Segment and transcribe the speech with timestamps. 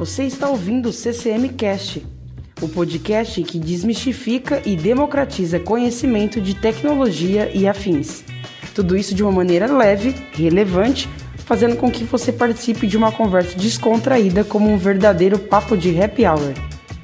[0.00, 2.02] Você está ouvindo o CCM Cast,
[2.62, 8.24] o podcast que desmistifica e democratiza conhecimento de tecnologia e afins.
[8.74, 11.06] Tudo isso de uma maneira leve, relevante,
[11.44, 16.24] fazendo com que você participe de uma conversa descontraída como um verdadeiro papo de happy
[16.24, 16.54] hour.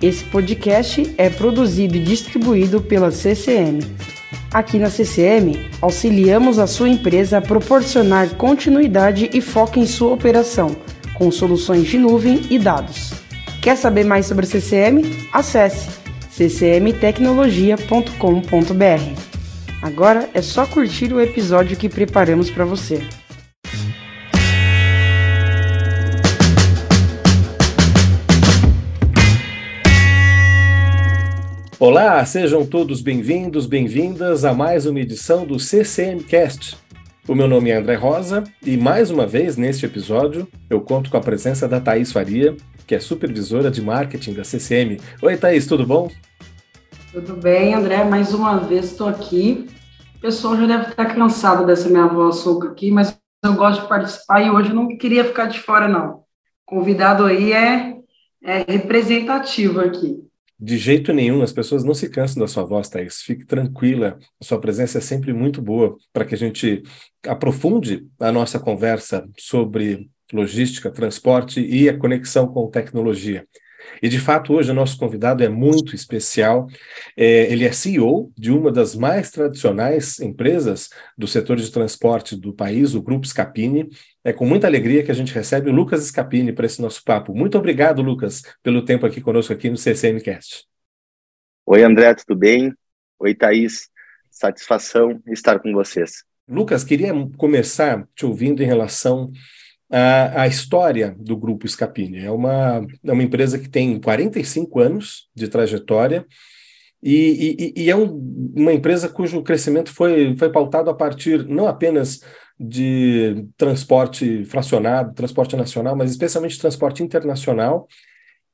[0.01, 3.81] Esse podcast é produzido e distribuído pela CCM.
[4.51, 10.75] Aqui na CCM, auxiliamos a sua empresa a proporcionar continuidade e foco em sua operação
[11.19, 13.13] com soluções de nuvem e dados.
[13.61, 15.29] Quer saber mais sobre CCM?
[15.33, 15.89] Acesse
[16.31, 19.21] ccmtecnologia.com.br.
[19.83, 23.07] Agora é só curtir o episódio que preparamos para você.
[31.79, 36.86] Olá, sejam todos bem-vindos, bem-vindas a mais uma edição do CCMcast
[37.29, 41.17] o meu nome é André Rosa e mais uma vez neste episódio eu conto com
[41.17, 45.01] a presença da Thaís Faria, que é supervisora de marketing da CCM.
[45.21, 46.09] Oi, Thaís, tudo bom?
[47.13, 48.05] Tudo bem, André.
[48.05, 49.67] Mais uma vez estou aqui.
[50.17, 53.89] O pessoal já deve estar cansado dessa minha voz soca aqui, mas eu gosto de
[53.89, 56.19] participar e hoje eu não queria ficar de fora, não.
[56.19, 56.23] O
[56.65, 57.97] convidado aí é,
[58.43, 60.26] é representativo aqui.
[60.59, 63.21] De jeito nenhum, as pessoas não se cansam da sua voz, Thaís.
[63.21, 66.83] Fique tranquila, a sua presença é sempre muito boa para que a gente
[67.27, 73.47] aprofunde a nossa conversa sobre logística, transporte e a conexão com tecnologia.
[74.03, 76.67] E, de fato, hoje o nosso convidado é muito especial.
[77.17, 82.53] É, ele é CEO de uma das mais tradicionais empresas do setor de transporte do
[82.53, 83.89] país, o Grupo Scapini.
[84.25, 87.35] É com muita alegria que a gente recebe o Lucas Scapini para esse nosso papo.
[87.35, 90.65] Muito obrigado, Lucas, pelo tempo aqui conosco aqui no CCMcast.
[91.65, 92.73] Oi, André, tudo bem?
[93.19, 93.89] Oi, Thaís.
[94.31, 96.25] Satisfação estar com vocês.
[96.49, 99.33] Lucas, queria começar te ouvindo em relação
[99.91, 102.25] a, a história do Grupo Scapini.
[102.25, 106.27] É uma, é uma empresa que tem 45 anos de trajetória
[107.03, 111.67] e, e, e é um, uma empresa cujo crescimento foi, foi pautado a partir não
[111.67, 112.21] apenas
[112.59, 117.87] de transporte fracionado, transporte nacional, mas especialmente transporte internacional.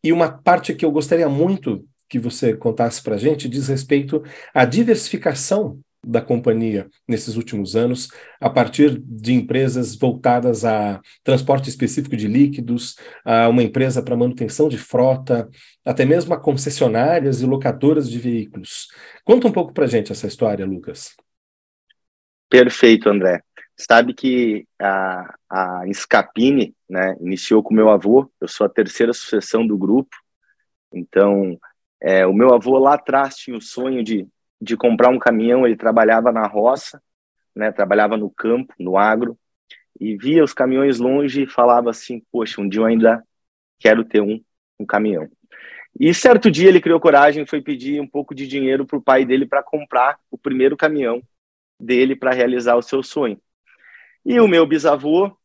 [0.03, 4.23] E uma parte que eu gostaria muito que você contasse para a gente diz respeito
[4.53, 8.09] à diversificação da companhia nesses últimos anos,
[8.41, 14.69] a partir de empresas voltadas a transporte específico de líquidos, a uma empresa para manutenção
[14.69, 15.49] de frota,
[15.85, 18.89] até mesmo a concessionárias e locadoras de veículos.
[19.25, 21.15] Conta um pouco para gente essa história, Lucas.
[22.49, 23.43] Perfeito, André.
[23.77, 29.67] Sabe que a, a Scapini né, iniciou com meu avô, eu sou a terceira sucessão
[29.67, 30.15] do grupo,
[30.93, 31.59] então
[32.01, 34.29] é, o meu avô lá atrás tinha o sonho de
[34.63, 37.03] de comprar um caminhão, ele trabalhava na roça,
[37.55, 39.37] né, trabalhava no campo, no agro,
[40.01, 43.27] e via os caminhões longe e falava assim, poxa, um dia eu ainda
[43.81, 44.41] quero ter um,
[44.79, 45.29] um caminhão.
[45.99, 49.25] E certo dia ele criou coragem foi pedir um pouco de dinheiro para o pai
[49.25, 51.21] dele para comprar o primeiro caminhão
[51.79, 53.39] dele para realizar o seu sonho.
[54.25, 55.37] E o meu bisavô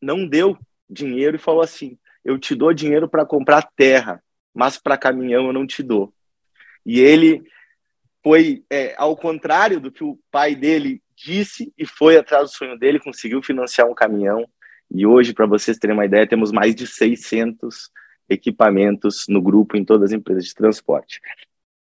[0.00, 0.58] não deu
[0.88, 4.22] dinheiro e falou assim: Eu te dou dinheiro para comprar terra,
[4.54, 6.12] mas para caminhão eu não te dou.
[6.84, 7.44] E ele
[8.26, 12.76] foi é, ao contrário do que o pai dele disse e foi atrás do sonho
[12.76, 14.44] dele, conseguiu financiar um caminhão.
[14.92, 17.88] E hoje, para vocês terem uma ideia, temos mais de 600
[18.28, 21.20] equipamentos no grupo em todas as empresas de transporte.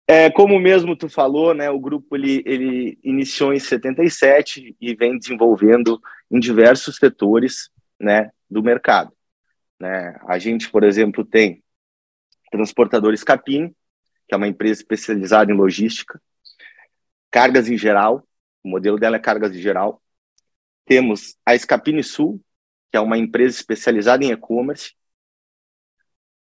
[0.09, 5.16] É, como mesmo tu falou, né, o grupo ele, ele iniciou em 77 e vem
[5.16, 9.12] desenvolvendo em diversos setores né, do mercado.
[9.78, 10.19] Né?
[10.27, 11.62] A gente, por exemplo, tem
[12.51, 13.72] transportadores Capim,
[14.26, 16.20] que é uma empresa especializada em logística.
[17.30, 18.26] Cargas em geral,
[18.62, 20.02] o modelo dela é cargas em geral.
[20.84, 22.42] Temos a Escapine Sul,
[22.90, 24.94] que é uma empresa especializada em e-commerce.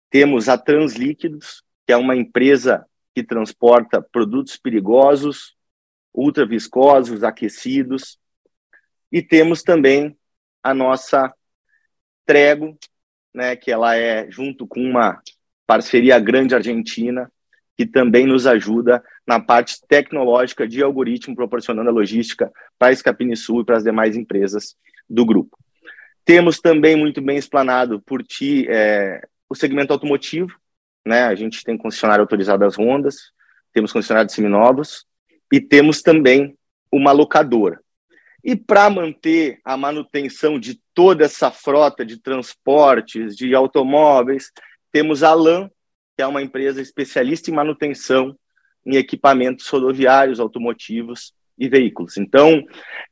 [0.09, 5.55] Temos a Translíquidos, que é uma empresa que transporta produtos perigosos,
[6.13, 8.19] ultra viscosos, aquecidos.
[9.11, 10.17] E temos também
[10.63, 11.33] a nossa
[12.25, 12.77] Trego,
[13.33, 15.21] né, que ela é junto com uma
[15.65, 17.31] parceria grande argentina,
[17.79, 23.37] que também nos ajuda na parte tecnológica de algoritmo, proporcionando a logística para a Escapine
[23.37, 24.75] Sul e para as demais empresas
[25.09, 25.57] do grupo.
[26.25, 30.51] Temos também muito bem explanado por ti é, o segmento automotivo,
[31.07, 31.23] né?
[31.23, 33.31] A gente tem concessionário autorizado das Hondas,
[33.71, 35.05] temos concessionários seminovos
[35.49, 36.57] e temos também
[36.91, 37.79] uma locadora.
[38.43, 44.51] E para manter a manutenção de toda essa frota de transportes, de automóveis,
[44.91, 45.69] temos a LAN,
[46.19, 48.37] que é uma empresa especialista em manutenção
[48.85, 52.17] em equipamentos rodoviários, automotivos e veículos.
[52.17, 52.61] Então,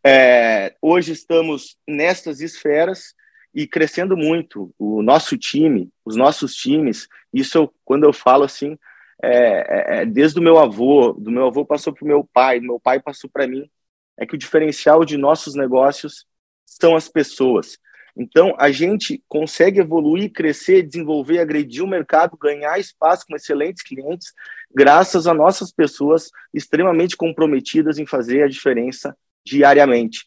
[0.05, 3.13] é, hoje estamos nestas esferas
[3.55, 4.75] e crescendo muito.
[4.77, 8.77] O nosso time, os nossos times, isso eu, quando eu falo assim,
[9.23, 12.59] é, é, é desde o meu avô, do meu avô passou para o meu pai,
[12.59, 13.69] do meu pai passou para mim,
[14.17, 16.25] é que o diferencial de nossos negócios
[16.65, 17.79] são as pessoas.
[18.17, 24.33] Então, a gente consegue evoluir, crescer, desenvolver, agredir o mercado, ganhar espaço com excelentes clientes,
[24.73, 29.15] graças a nossas pessoas extremamente comprometidas em fazer a diferença
[29.45, 30.25] diariamente.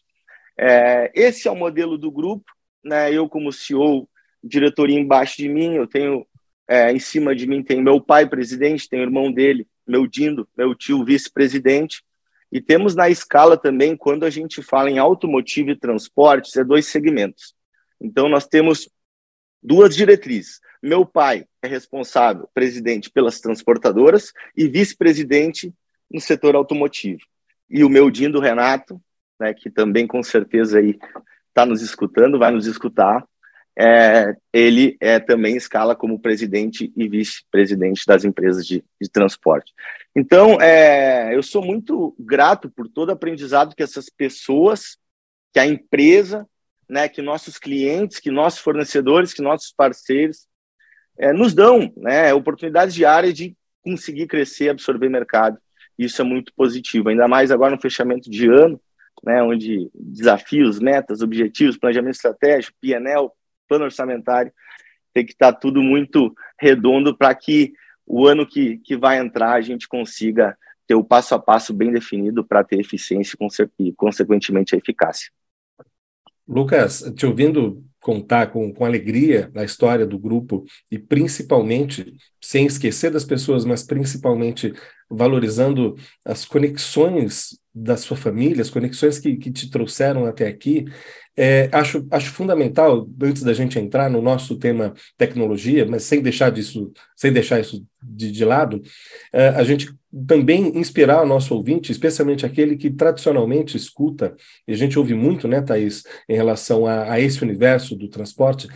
[0.57, 2.45] É, esse é o modelo do grupo,
[2.83, 3.13] né?
[3.13, 4.07] Eu como CEO,
[4.41, 6.25] diretoria embaixo de mim, eu tenho
[6.67, 10.47] é, em cima de mim tem meu pai presidente, tem o irmão dele, meu Dindo,
[10.57, 12.01] meu tio vice-presidente,
[12.49, 16.85] e temos na escala também, quando a gente fala em automotivo e transportes, é dois
[16.85, 17.53] segmentos.
[18.01, 18.89] Então, nós temos
[19.61, 20.59] duas diretrizes.
[20.81, 25.73] Meu pai é responsável, presidente, pelas transportadoras e vice-presidente
[26.09, 27.21] no setor automotivo.
[27.69, 29.01] E o meu Dindo Renato,
[29.39, 30.99] né, que também com certeza aí
[31.47, 33.23] está nos escutando, vai nos escutar.
[33.77, 39.73] É, ele é também escala como presidente e vice-presidente das empresas de, de transporte.
[40.15, 44.97] Então, é, eu sou muito grato por todo o aprendizado que essas pessoas,
[45.53, 46.45] que a empresa,
[46.91, 50.45] né, que nossos clientes, que nossos fornecedores, que nossos parceiros
[51.17, 55.57] é, nos dão né, oportunidades diárias de conseguir crescer, absorver mercado.
[55.97, 58.79] Isso é muito positivo, ainda mais agora no fechamento de ano,
[59.23, 63.29] né, onde desafios, metas, objetivos, planejamento estratégico, PNL,
[63.69, 64.51] plano orçamentário,
[65.13, 67.71] tem que estar tudo muito redondo para que
[68.05, 71.89] o ano que, que vai entrar a gente consiga ter o passo a passo bem
[71.89, 73.37] definido para ter eficiência
[73.79, 75.31] e, consequentemente, a eficácia.
[76.47, 83.11] Lucas, te ouvindo contar com, com alegria a história do grupo e principalmente, sem esquecer
[83.11, 84.73] das pessoas, mas principalmente
[85.11, 90.85] valorizando as conexões da sua família, as conexões que, que te trouxeram até aqui,
[91.37, 96.51] é, acho, acho fundamental, antes da gente entrar no nosso tema tecnologia, mas sem deixar
[96.51, 98.81] disso, sem deixar isso de, de lado,
[99.31, 99.93] é, a gente
[100.27, 104.35] também inspirar o nosso ouvinte, especialmente aquele que tradicionalmente escuta,
[104.67, 108.67] e a gente ouve muito, né, Thaís, em relação a, a esse universo do transporte,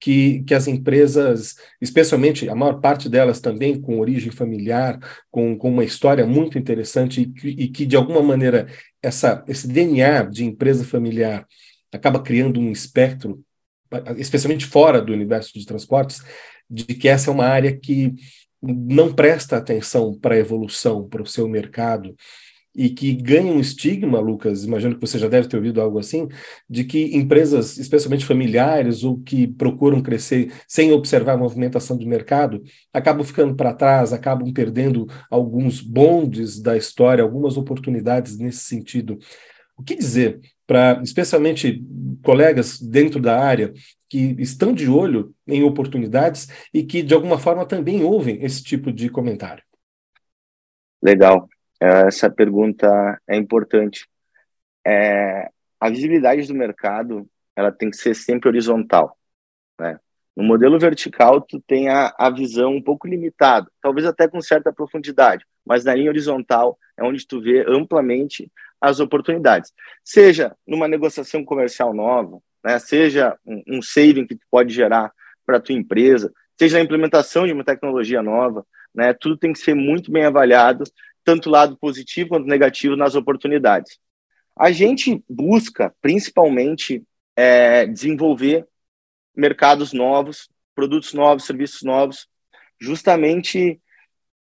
[0.00, 4.98] que, que as empresas, especialmente a maior parte delas também com origem familiar,
[5.30, 8.66] com, com uma história muito interessante e que, e que, de alguma maneira,
[9.02, 11.46] essa, esse DNA de empresa familiar
[11.92, 13.42] acaba criando um espectro,
[14.16, 16.22] especialmente fora do universo de transportes,
[16.68, 18.14] de que essa é uma área que
[18.60, 22.14] não presta atenção para a evolução, para o seu mercado,
[22.74, 26.28] e que ganha um estigma, Lucas, imagino que você já deve ter ouvido algo assim,
[26.68, 32.62] de que empresas, especialmente familiares ou que procuram crescer sem observar a movimentação do mercado,
[32.92, 39.18] acabam ficando para trás, acabam perdendo alguns bondes da história, algumas oportunidades nesse sentido.
[39.76, 41.84] O que dizer para, especialmente,
[42.22, 43.72] colegas dentro da área
[44.08, 48.92] que estão de olho em oportunidades e que, de alguma forma, também ouvem esse tipo
[48.92, 49.62] de comentário?
[51.02, 51.48] Legal.
[52.06, 54.08] Essa pergunta é importante.
[54.86, 59.16] É, a visibilidade do mercado ela tem que ser sempre horizontal.
[59.78, 59.98] Né?
[60.36, 64.72] No modelo vertical, tu tem a, a visão um pouco limitada, talvez até com certa
[64.72, 69.72] profundidade, mas na linha horizontal é onde tu vê amplamente as oportunidades.
[70.02, 72.78] Seja numa negociação comercial nova, né?
[72.78, 75.12] seja um, um saving que tu pode gerar
[75.46, 79.12] para tua empresa, seja a implementação de uma tecnologia nova, né?
[79.12, 80.84] tudo tem que ser muito bem avaliado
[81.24, 83.98] tanto lado positivo quanto negativo nas oportunidades.
[84.56, 87.02] A gente busca, principalmente,
[87.34, 88.66] é, desenvolver
[89.34, 92.28] mercados novos, produtos novos, serviços novos,
[92.80, 93.80] justamente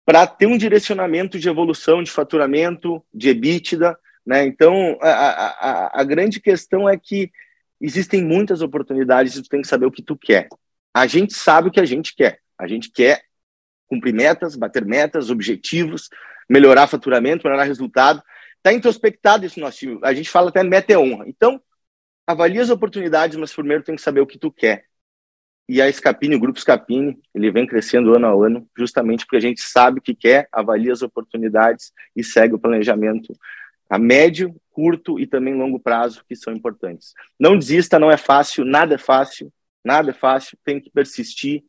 [0.05, 3.97] para ter um direcionamento de evolução de faturamento, de EBITDA.
[4.25, 4.45] Né?
[4.45, 7.31] Então, a, a, a grande questão é que
[7.79, 10.49] existem muitas oportunidades e tu tem que saber o que tu quer.
[10.93, 12.39] A gente sabe o que a gente quer.
[12.57, 13.23] A gente quer
[13.87, 16.09] cumprir metas, bater metas, objetivos,
[16.51, 18.21] melhorar faturamento, melhorar resultado.
[18.57, 19.99] Está introspectado isso no nosso time.
[20.03, 21.27] A gente fala até meta é honra.
[21.27, 21.61] Então,
[22.27, 24.85] avalie as oportunidades, mas primeiro tem que saber o que tu quer.
[25.69, 29.41] E a Scapini, o grupo Scapini, ele vem crescendo ano a ano, justamente porque a
[29.41, 33.33] gente sabe o que quer, avalia as oportunidades e segue o planejamento
[33.89, 37.13] a médio, curto e também longo prazo, que são importantes.
[37.39, 39.51] Não desista, não é fácil, nada é fácil,
[39.83, 41.63] nada é fácil, tem que persistir,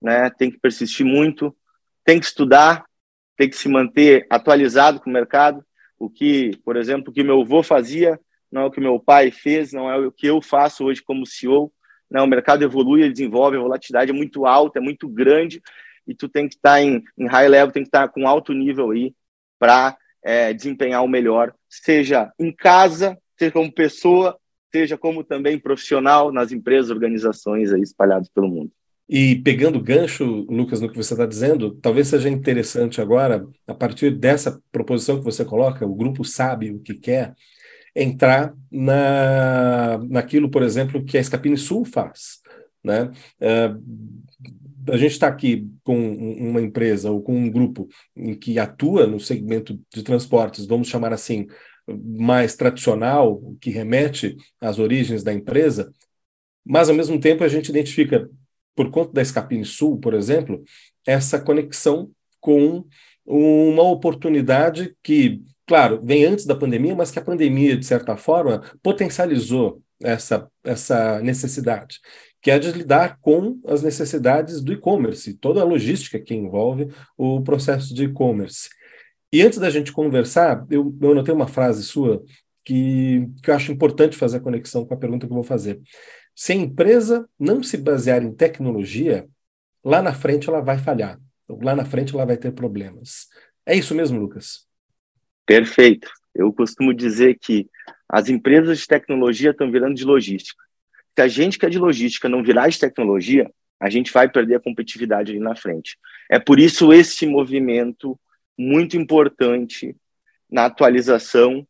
[0.00, 0.30] né?
[0.30, 1.54] Tem que persistir muito,
[2.04, 2.84] tem que estudar,
[3.40, 5.64] tem que se manter atualizado com o mercado.
[5.98, 8.20] O que, por exemplo, o que meu avô fazia
[8.52, 11.24] não é o que meu pai fez, não é o que eu faço hoje como
[11.24, 11.72] CEO.
[12.10, 15.62] Não, o mercado evolui, ele desenvolve, a volatilidade é muito alta, é muito grande,
[16.06, 18.90] e tu tem que estar em, em high level, tem que estar com alto nível
[18.90, 19.14] aí
[19.58, 24.38] para é, desempenhar o melhor, seja em casa, seja como pessoa,
[24.70, 28.70] seja como também profissional nas empresas, organizações aí espalhadas pelo mundo.
[29.12, 34.12] E pegando gancho, Lucas, no que você está dizendo, talvez seja interessante agora, a partir
[34.16, 37.34] dessa proposição que você coloca, o grupo sabe o que quer,
[37.92, 42.38] entrar na, naquilo, por exemplo, que a Escapine Sul faz.
[42.84, 43.10] Né?
[43.40, 47.88] Uh, a gente está aqui com uma empresa ou com um grupo
[48.40, 51.48] que atua no segmento de transportes, vamos chamar assim,
[51.88, 55.92] mais tradicional, que remete às origens da empresa,
[56.64, 58.30] mas ao mesmo tempo a gente identifica
[58.74, 60.62] por conta da Escapine Sul, por exemplo,
[61.06, 62.10] essa conexão
[62.40, 62.84] com
[63.26, 68.62] uma oportunidade que, claro, vem antes da pandemia, mas que a pandemia, de certa forma,
[68.82, 72.00] potencializou essa, essa necessidade,
[72.42, 77.42] que é de lidar com as necessidades do e-commerce, toda a logística que envolve o
[77.42, 78.70] processo de e-commerce.
[79.32, 82.22] E antes da gente conversar, eu, eu notei uma frase sua
[82.64, 85.80] que, que eu acho importante fazer a conexão com a pergunta que eu vou fazer.
[86.40, 89.28] Se a empresa não se basear em tecnologia,
[89.84, 91.20] lá na frente ela vai falhar.
[91.46, 93.28] Lá na frente ela vai ter problemas.
[93.66, 94.66] É isso mesmo, Lucas?
[95.44, 96.10] Perfeito.
[96.34, 97.68] Eu costumo dizer que
[98.08, 100.64] as empresas de tecnologia estão virando de logística.
[101.14, 104.54] Se a gente que é de logística não virar de tecnologia, a gente vai perder
[104.54, 105.98] a competitividade ali na frente.
[106.30, 108.18] É por isso esse movimento
[108.56, 109.94] muito importante
[110.50, 111.68] na atualização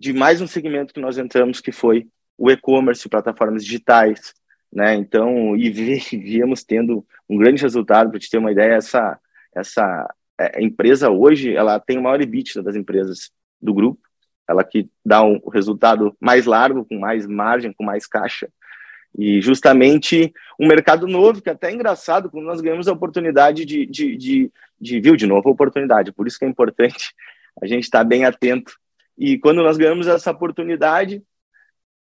[0.00, 2.08] de mais um segmento que nós entramos, que foi
[2.40, 4.32] o e-commerce, plataformas digitais,
[4.72, 4.94] né?
[4.94, 9.20] Então, e víamos tendo um grande resultado, para te ter uma ideia, essa,
[9.54, 13.30] essa é, empresa hoje, ela tem o maior EBITDA das empresas
[13.60, 14.00] do grupo,
[14.48, 18.48] ela que dá um resultado mais largo, com mais margem, com mais caixa,
[19.16, 23.66] e justamente um mercado novo, que é até é engraçado, quando nós ganhamos a oportunidade
[23.66, 27.12] de, de, de, de viu de novo a oportunidade, por isso que é importante
[27.60, 28.72] a gente estar bem atento.
[29.18, 31.22] E quando nós ganhamos essa oportunidade,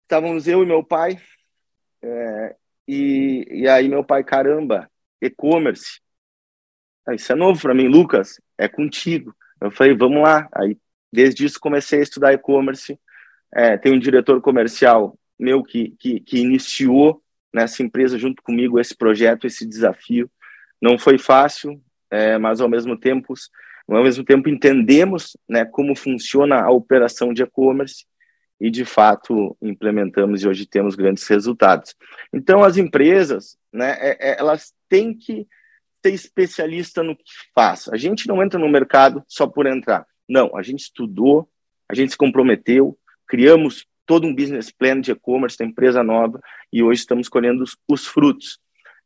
[0.07, 1.21] estávamos eu e meu pai,
[2.01, 4.89] é, e, e aí meu pai, caramba,
[5.21, 6.01] e-commerce,
[7.07, 9.35] ah, isso é novo para mim, Lucas, é contigo.
[9.61, 10.49] Eu falei, vamos lá.
[10.53, 10.77] Aí,
[11.13, 12.99] desde isso, comecei a estudar e-commerce.
[13.55, 17.23] É, tem um diretor comercial meu que, que, que iniciou
[17.53, 20.29] nessa empresa junto comigo esse projeto, esse desafio.
[20.83, 23.35] Não foi fácil, é, mas ao mesmo tempo,
[23.89, 28.05] ao mesmo tempo entendemos né, como funciona a operação de e-commerce
[28.61, 31.95] e de fato implementamos e hoje temos grandes resultados.
[32.33, 35.47] Então as empresas, né, é, é, elas têm que
[36.05, 37.89] ser especialista no que faz.
[37.89, 40.07] A gente não entra no mercado só por entrar.
[40.29, 41.49] Não, a gente estudou,
[41.89, 46.41] a gente se comprometeu, criamos todo um business plan de e-commerce da empresa nova
[46.73, 48.59] e hoje estamos colhendo os, os frutos.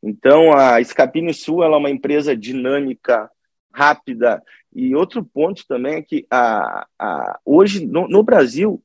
[0.02, 3.30] Então a Escapine Sul é uma empresa dinâmica,
[3.72, 4.42] rápida
[4.74, 8.82] e outro ponto também é que a, a, hoje no, no Brasil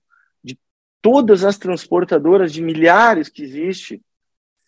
[1.06, 4.02] todas as transportadoras de milhares que existe,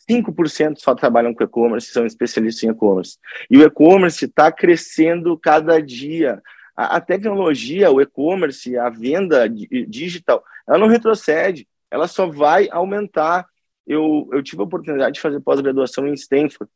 [0.08, 3.17] 5% só trabalham com e-commerce, são especialistas em e-commerce.
[3.50, 6.39] E o e-commerce está crescendo cada dia.
[6.75, 13.48] A, a tecnologia, o e-commerce, a venda digital, ela não retrocede, ela só vai aumentar.
[13.88, 16.72] Eu, eu tive a oportunidade de fazer pós-graduação em Stanford,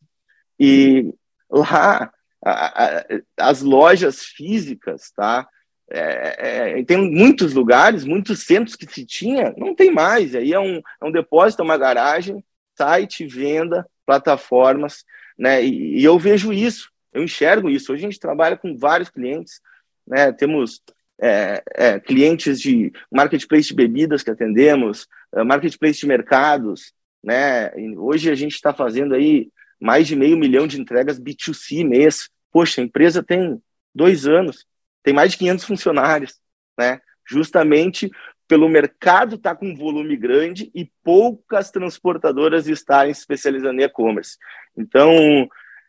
[0.60, 1.13] e
[1.51, 2.12] lá
[2.44, 2.51] a,
[2.98, 3.06] a,
[3.38, 5.48] as lojas físicas, tá?
[5.93, 10.33] É, é, tem muitos lugares, muitos centros que se tinha, não tem mais.
[10.33, 12.43] Aí é um, é um depósito, é uma garagem,
[12.77, 15.03] site, venda, plataformas,
[15.38, 15.63] né?
[15.63, 17.91] E, e, eu vejo isso, eu enxergo isso.
[17.91, 19.60] Hoje a gente trabalha com vários clientes,
[20.07, 20.31] né?
[20.31, 20.81] Temos
[21.21, 27.77] é, é clientes de marketplace de bebidas que atendemos, é, marketplace de mercados, né?
[27.77, 32.29] E hoje a gente está fazendo aí mais de meio milhão de entregas B2C mês.
[32.50, 33.62] Poxa, a empresa tem
[33.93, 34.65] dois anos
[35.03, 36.39] tem mais de 500 funcionários,
[36.77, 37.00] né?
[37.27, 38.10] Justamente
[38.48, 43.86] pelo mercado estar tá com um volume grande e poucas transportadoras estarem se especializando em
[43.86, 44.38] e-commerce.
[44.75, 45.48] Então,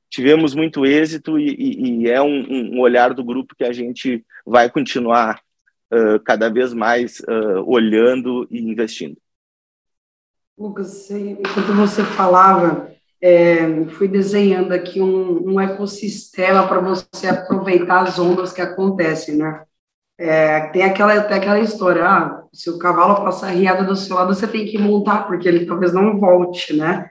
[0.08, 4.24] tivemos muito êxito e, e, e é um, um, olhar do grupo que a gente
[4.46, 5.40] vai continuar
[5.90, 9.16] uh, cada vez mais uh, olhando e investindo.
[10.56, 18.18] Lucas, enquanto você falava, é, fui desenhando aqui um, um ecossistema para você aproveitar as
[18.18, 19.62] ondas que acontecem, né?
[20.18, 24.34] É, tem, aquela, tem aquela história, ah, se o cavalo passar riado do seu lado,
[24.34, 27.08] você tem que montar, porque ele talvez não volte, né?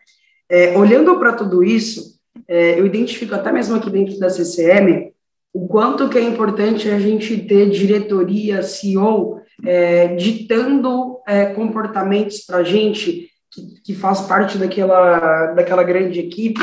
[0.49, 5.11] É, olhando para tudo isso, é, eu identifico até mesmo aqui dentro da CCM
[5.53, 12.57] o quanto que é importante a gente ter diretoria, CEO, é, ditando é, comportamentos para
[12.57, 16.61] a gente que, que faz parte daquela, daquela grande equipe,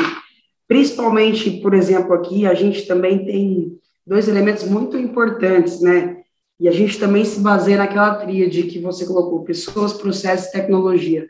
[0.67, 6.17] principalmente, por exemplo, aqui a gente também tem dois elementos muito importantes, né?
[6.59, 11.29] E a gente também se baseia naquela tríade que você colocou, pessoas, processos e tecnologia.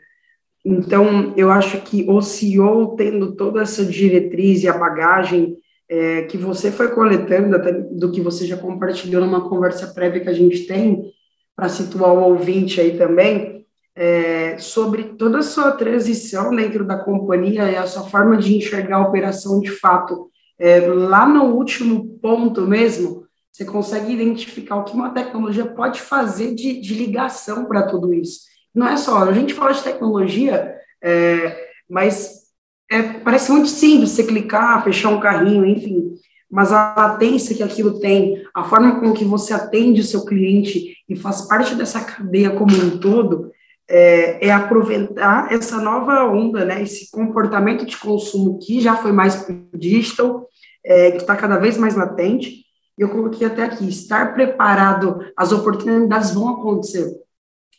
[0.64, 5.56] Então, eu acho que o CEO, tendo toda essa diretriz e a bagagem
[5.88, 10.28] é, que você foi coletando, até do que você já compartilhou numa conversa prévia que
[10.28, 11.12] a gente tem,
[11.54, 13.59] para situar o ouvinte aí também,
[13.94, 18.96] é, sobre toda a sua transição dentro da companhia e a sua forma de enxergar
[18.96, 20.30] a operação de fato.
[20.58, 26.54] É, lá no último ponto mesmo, você consegue identificar o que uma tecnologia pode fazer
[26.54, 28.40] de, de ligação para tudo isso.
[28.74, 32.40] Não é só, a gente fala de tecnologia, é, mas
[32.90, 36.14] é, parece muito simples você clicar, fechar um carrinho, enfim,
[36.50, 40.96] mas a latência que aquilo tem, a forma com que você atende o seu cliente
[41.08, 43.52] e faz parte dessa cadeia como um todo,
[43.90, 49.46] é, é aproveitar essa nova onda, né, esse comportamento de consumo que já foi mais
[49.74, 50.46] digital,
[50.84, 52.64] é, que está cada vez mais latente,
[52.96, 57.10] eu coloquei até aqui, estar preparado, as oportunidades vão acontecer,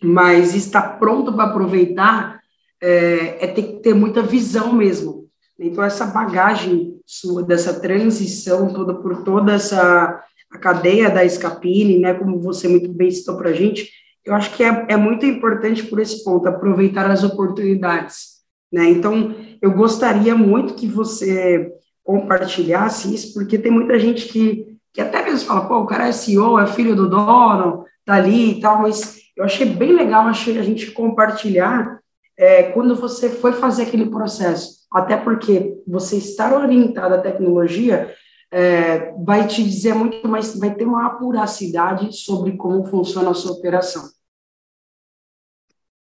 [0.03, 2.41] mas estar pronto para aproveitar
[2.81, 5.29] é, é, ter que ter muita visão mesmo.
[5.59, 12.13] Então, essa bagagem sua, dessa transição toda por toda essa a cadeia da Escapine, né,
[12.13, 13.89] como você muito bem citou para a gente,
[14.25, 18.41] eu acho que é, é muito importante por esse ponto, aproveitar as oportunidades.
[18.71, 18.89] Né?
[18.89, 21.71] Então, eu gostaria muito que você
[22.03, 26.11] compartilhasse isso, porque tem muita gente que que até vezes fala, pô, o cara é
[26.11, 30.57] CEO, é filho do dono, tá ali e tal, mas eu achei bem legal achei
[30.57, 31.99] a gente compartilhar
[32.37, 38.13] é, quando você foi fazer aquele processo, até porque você estar orientado à tecnologia
[38.51, 43.53] é, vai te dizer muito mais, vai ter uma apuracidade sobre como funciona a sua
[43.53, 44.03] operação.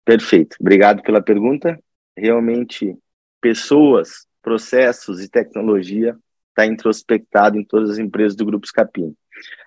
[0.04, 1.82] Perfeito, obrigado pela pergunta.
[2.16, 2.96] Realmente,
[3.40, 6.16] pessoas, processos e tecnologia
[6.50, 9.14] está introspectado em todas as empresas do Grupo Scapim.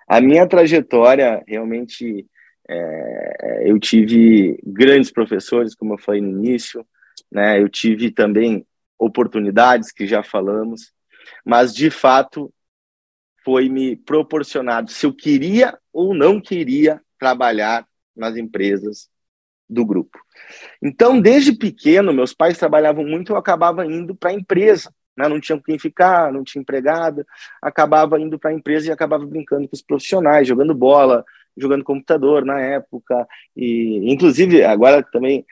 [0.07, 2.25] A minha trajetória, realmente,
[2.67, 6.85] é, eu tive grandes professores, como eu falei no início,
[7.31, 7.61] né?
[7.61, 8.65] eu tive também
[8.97, 10.91] oportunidades, que já falamos,
[11.45, 12.51] mas, de fato,
[13.49, 17.83] foi me proporcionado se eu queria ou não queria trabalhar
[18.15, 19.09] nas empresas
[19.67, 20.19] do grupo.
[20.79, 25.27] Então, desde pequeno, meus pais trabalhavam muito, eu acabava indo para a empresa né?
[25.27, 27.25] não tinha quem ficar, não tinha empregada,
[27.61, 31.25] acabava indo para a empresa e acabava brincando com os profissionais, jogando bola,
[31.57, 35.45] jogando computador na época, e inclusive agora também,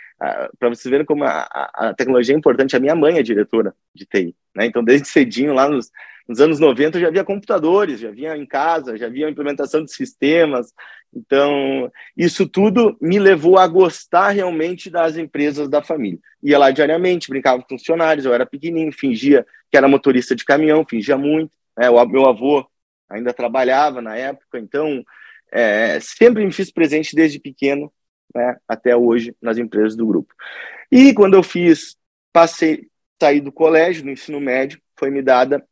[0.60, 1.41] para vocês verem como a,
[1.73, 4.65] a, tecnologia é importante, a minha mãe é diretora de TI, né?
[4.65, 5.91] então desde cedinho, lá nos,
[6.27, 10.73] nos anos 90, já havia computadores, já havia em casa, já havia implementação de sistemas,
[11.13, 16.19] então, isso tudo me levou a gostar realmente das empresas da família.
[16.43, 20.86] Ia lá diariamente, brincava com funcionários, eu era pequenininho, fingia que era motorista de caminhão,
[20.88, 21.51] fingia muito.
[21.77, 21.89] Né?
[21.89, 22.65] O meu avô
[23.10, 25.03] ainda trabalhava na época, então
[25.51, 27.91] é, sempre me fiz presente desde pequeno
[28.33, 30.33] né, até hoje nas empresas do grupo.
[30.91, 31.97] E quando eu fiz,
[32.31, 32.89] passei,
[33.21, 35.65] saí do colégio, do ensino médio, foi me dada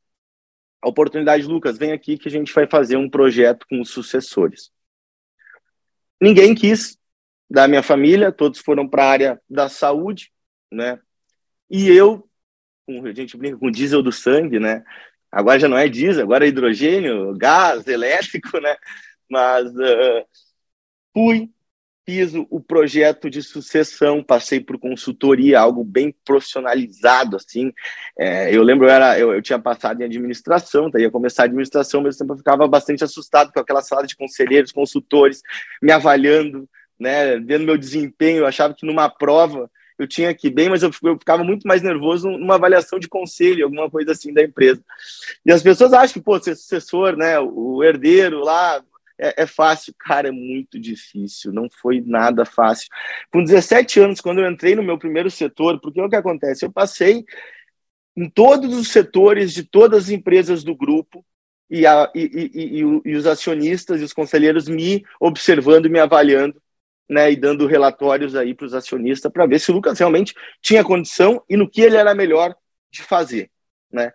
[0.81, 4.71] a oportunidade, Lucas, vem aqui que a gente vai fazer um projeto com os sucessores
[6.19, 6.97] ninguém quis
[7.49, 10.31] da minha família, todos foram para a área da saúde,
[10.71, 10.99] né?
[11.69, 12.27] E eu,
[12.89, 14.83] a gente brinca com diesel do sangue, né?
[15.31, 18.75] Agora já não é diesel, agora é hidrogênio, gás, elétrico, né?
[19.29, 20.25] Mas uh,
[21.13, 21.49] fui
[22.05, 27.73] fiz o projeto de sucessão, passei por consultoria, algo bem profissionalizado, assim.
[28.17, 30.99] É, eu lembro, eu, era, eu, eu, tinha passado em administração, tá?
[30.99, 35.41] ia começar a administração, mas eu ficava bastante assustado com aquela sala de conselheiros, consultores,
[35.81, 40.51] me avaliando, né, vendo meu desempenho, eu achava que numa prova eu tinha que ir
[40.51, 44.33] bem, mas eu, eu ficava muito mais nervoso numa avaliação de conselho, alguma coisa assim
[44.33, 44.83] da empresa.
[45.45, 48.83] E as pessoas acham que, pô, ser sucessor, né, o herdeiro lá,
[49.19, 52.87] é, é, fácil, cara, é muito difícil, não foi nada fácil.
[53.31, 56.65] Com 17 anos, quando eu entrei no meu primeiro setor, porque o que acontece?
[56.65, 57.25] Eu passei
[58.15, 61.25] em todos os setores de todas as empresas do grupo
[61.69, 66.61] e, a, e, e, e, os acionistas e os conselheiros me observando me avaliando,
[67.09, 70.83] né, e dando relatórios aí para os acionistas para ver se o Lucas realmente tinha
[70.83, 72.55] condição e no que ele era melhor
[72.91, 73.51] de fazer,
[73.91, 74.11] né?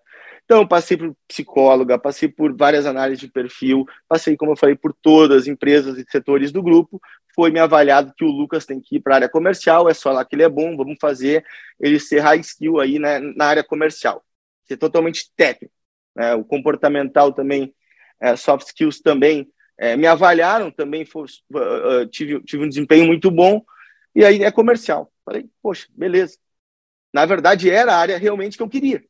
[0.51, 4.93] Então, passei por psicóloga, passei por várias análises de perfil, passei, como eu falei, por
[4.93, 7.01] todas as empresas e setores do grupo.
[7.37, 10.11] Foi me avaliado que o Lucas tem que ir para a área comercial, é só
[10.11, 11.45] lá que ele é bom, vamos fazer
[11.79, 14.25] ele ser high skill aí né, na área comercial,
[14.65, 15.73] ser totalmente técnico.
[16.17, 16.35] Né?
[16.35, 17.73] O comportamental também,
[18.21, 23.31] é, soft skills também, é, me avaliaram, também foi, uh, tive, tive um desempenho muito
[23.31, 23.65] bom,
[24.17, 25.13] e aí é comercial.
[25.25, 26.39] Falei, poxa, beleza.
[27.15, 29.09] Na verdade, era a área realmente que eu queria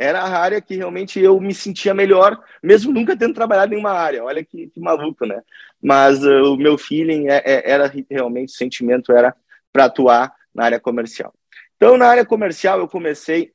[0.00, 3.90] era a área que realmente eu me sentia melhor, mesmo nunca tendo trabalhado em uma
[3.90, 4.24] área.
[4.24, 5.42] Olha que, que maluco, né?
[5.80, 9.36] Mas uh, o meu feeling é, é, era realmente, o sentimento era
[9.70, 11.34] para atuar na área comercial.
[11.76, 13.52] Então, na área comercial, eu comecei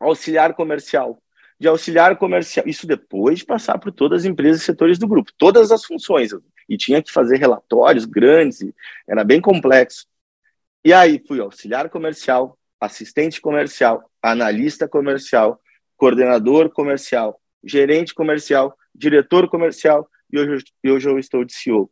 [0.00, 1.22] auxiliar comercial.
[1.58, 5.30] De auxiliar comercial, isso depois de passar por todas as empresas e setores do grupo,
[5.36, 6.30] todas as funções.
[6.70, 8.64] E tinha que fazer relatórios grandes,
[9.06, 10.06] era bem complexo.
[10.82, 15.60] E aí fui auxiliar comercial, assistente comercial, analista comercial,
[15.96, 21.90] coordenador comercial, gerente comercial, diretor comercial e hoje, hoje eu estou de CEO.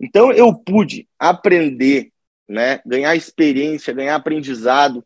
[0.00, 2.12] Então eu pude aprender,
[2.48, 5.04] né, ganhar experiência, ganhar aprendizado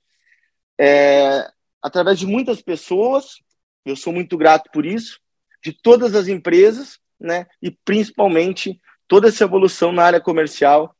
[0.78, 1.48] é,
[1.80, 3.37] através de muitas pessoas.
[3.85, 5.18] Eu sou muito grato por isso,
[5.62, 10.94] de todas as empresas, né, e principalmente toda essa evolução na área comercial,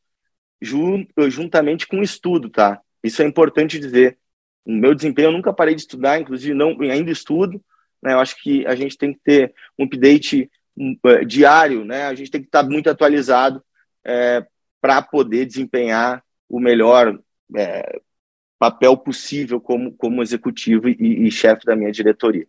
[0.61, 2.80] juntamente com o estudo, tá?
[3.02, 4.18] Isso é importante dizer
[4.64, 7.62] no meu desempenho eu nunca parei de estudar, inclusive não ainda estudo.
[8.03, 8.12] Né?
[8.12, 12.07] Eu acho que a gente tem que ter um update uh, diário, né?
[12.07, 13.62] A gente tem que estar muito atualizado
[14.05, 14.44] é,
[14.81, 17.18] para poder desempenhar o melhor
[17.57, 18.01] é,
[18.59, 22.46] papel possível como, como executivo e, e chefe da minha diretoria.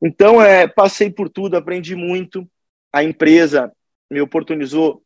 [0.00, 2.48] Então, é, passei por tudo, aprendi muito.
[2.92, 3.72] A empresa
[4.10, 5.02] me oportunizou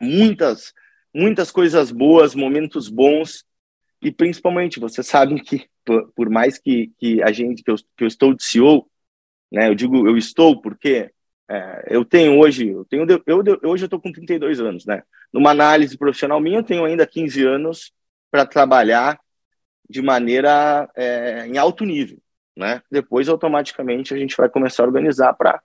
[0.00, 0.72] muitas,
[1.14, 3.44] muitas coisas boas, momentos bons
[4.02, 5.68] e principalmente, vocês sabem que,
[6.14, 8.88] por, mais que, que a gente, que eu, que eu estou de CEO,
[9.52, 11.10] né, eu digo eu estou porque
[11.48, 15.02] é, eu tenho hoje, eu tenho, eu, eu hoje eu estou com 32 anos, né?
[15.32, 17.92] Numa análise profissional minha, eu tenho ainda 15 anos
[18.30, 19.18] para trabalhar
[19.88, 22.18] de maneira é, em alto nível,
[22.56, 22.80] né?
[22.90, 25.60] Depois, automaticamente, a gente vai começar a organizar para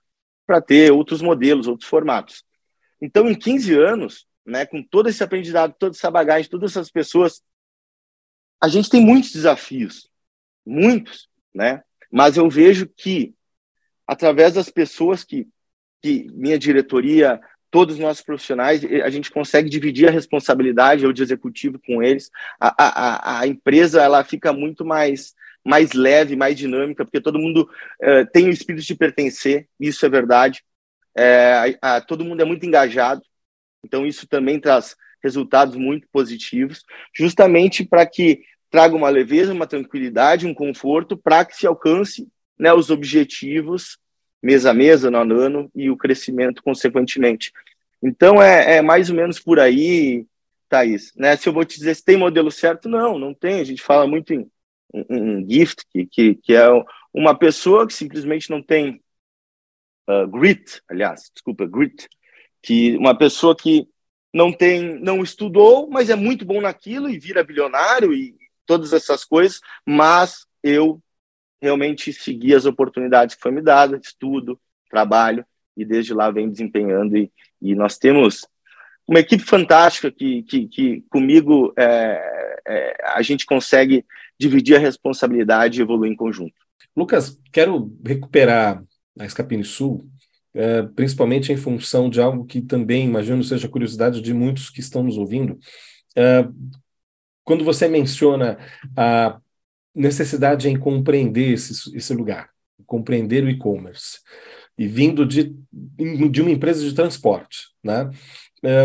[0.46, 2.44] para ter outros modelos, outros formatos.
[3.00, 7.42] Então, em 15 anos, né, com todo esse aprendizado, toda essa bagagem, todas essas pessoas
[8.60, 10.08] a gente tem muitos desafios,
[10.64, 11.82] muitos, né?
[12.10, 13.34] Mas eu vejo que
[14.06, 15.48] através das pessoas que,
[16.02, 17.40] que minha diretoria,
[17.70, 22.30] todos os nossos profissionais, a gente consegue dividir a responsabilidade, eu de executivo com eles.
[22.60, 25.34] A, a, a empresa ela fica muito mais
[25.66, 27.68] mais leve, mais dinâmica, porque todo mundo
[28.00, 30.62] uh, tem o espírito de pertencer, isso é verdade.
[31.18, 33.20] É, a, todo mundo é muito engajado,
[33.84, 40.46] então isso também traz resultados muito positivos, justamente para que traga uma leveza, uma tranquilidade,
[40.46, 43.98] um conforto para que se alcance né, os objetivos
[44.42, 47.52] mês a mês, ano a ano e o crescimento consequentemente.
[48.02, 50.24] Então é, é mais ou menos por aí,
[50.68, 51.12] Thaís.
[51.16, 51.36] Né?
[51.36, 53.60] Se eu vou te dizer se tem modelo certo, não, não tem.
[53.60, 54.48] A gente fala muito em,
[54.94, 56.66] em, em gift, que, que, que é
[57.12, 59.02] uma pessoa que simplesmente não tem
[60.08, 62.08] uh, grit, aliás, desculpa, grit,
[62.62, 63.88] que uma pessoa que
[64.36, 69.24] não tem, não estudou, mas é muito bom naquilo e vira bilionário e todas essas
[69.24, 71.00] coisas, mas eu
[71.58, 75.42] realmente segui as oportunidades que foi me dada, estudo, trabalho
[75.74, 78.46] e desde lá venho desempenhando e, e nós temos
[79.08, 84.04] uma equipe fantástica que, que, que comigo é, é, a gente consegue
[84.38, 86.52] dividir a responsabilidade e evoluir em conjunto.
[86.94, 88.84] Lucas, quero recuperar
[89.18, 90.06] a Escapine Sul
[90.56, 95.02] é, principalmente em função de algo que também, imagino, seja curiosidade de muitos que estão
[95.02, 95.58] nos ouvindo.
[96.16, 96.48] É,
[97.44, 98.58] quando você menciona
[98.96, 99.38] a
[99.94, 102.48] necessidade em compreender esse, esse lugar,
[102.86, 104.18] compreender o e-commerce,
[104.78, 108.10] e vindo de, de uma empresa de transporte, né?
[108.62, 108.84] É,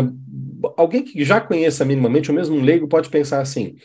[0.76, 3.76] alguém que já conheça minimamente, ou mesmo um leigo, pode pensar assim: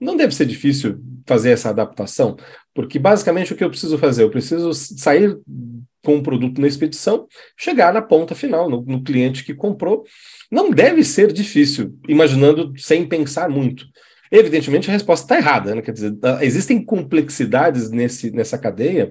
[0.00, 2.36] não deve ser difícil fazer essa adaptação,
[2.74, 4.22] porque basicamente o que eu preciso fazer?
[4.22, 5.36] Eu preciso sair
[6.04, 10.04] com o produto na expedição, chegar na ponta final, no, no cliente que comprou.
[10.50, 13.86] Não deve ser difícil, imaginando sem pensar muito.
[14.30, 15.82] Evidentemente, a resposta está errada, né?
[15.82, 19.10] quer dizer, ah, existem complexidades nesse, nessa cadeia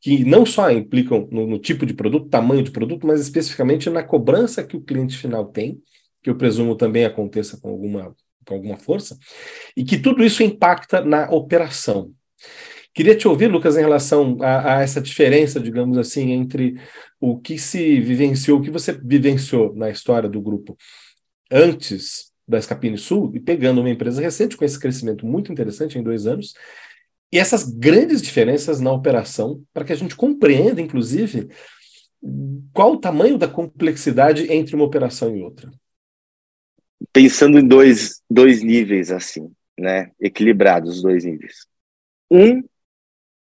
[0.00, 4.02] que não só implicam no, no, tipo de produto, tamanho de produto, mas especificamente na
[4.02, 5.78] cobrança que o cliente final tem,
[6.22, 8.14] que eu presumo também aconteça com alguma,
[8.46, 9.18] com alguma força,
[9.76, 12.12] e que tudo isso impacta na operação.
[12.92, 16.80] Queria te ouvir, Lucas, em relação a, a, essa diferença, digamos assim, entre
[17.20, 20.76] o que se vivenciou, o que você vivenciou na história do grupo
[21.50, 26.02] antes da Escapine Sul e pegando uma empresa recente com esse crescimento muito interessante em
[26.02, 26.54] dois anos
[27.32, 31.48] e essas grandes diferenças na operação para que a gente compreenda, inclusive,
[32.72, 35.70] qual o tamanho da complexidade entre uma operação e outra.
[37.12, 41.66] Pensando em dois, dois níveis assim, né, equilibrados os dois níveis.
[42.28, 42.62] Um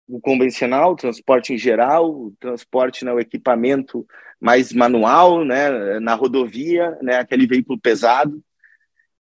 [0.09, 4.05] o convencional, o transporte em geral, o transporte, né, o equipamento
[4.41, 8.43] mais manual, né, na rodovia, né, aquele veículo pesado,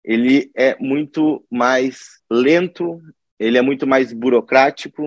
[0.04, 3.02] ele é muito mais lento,
[3.38, 5.04] ele é muito mais burocrático,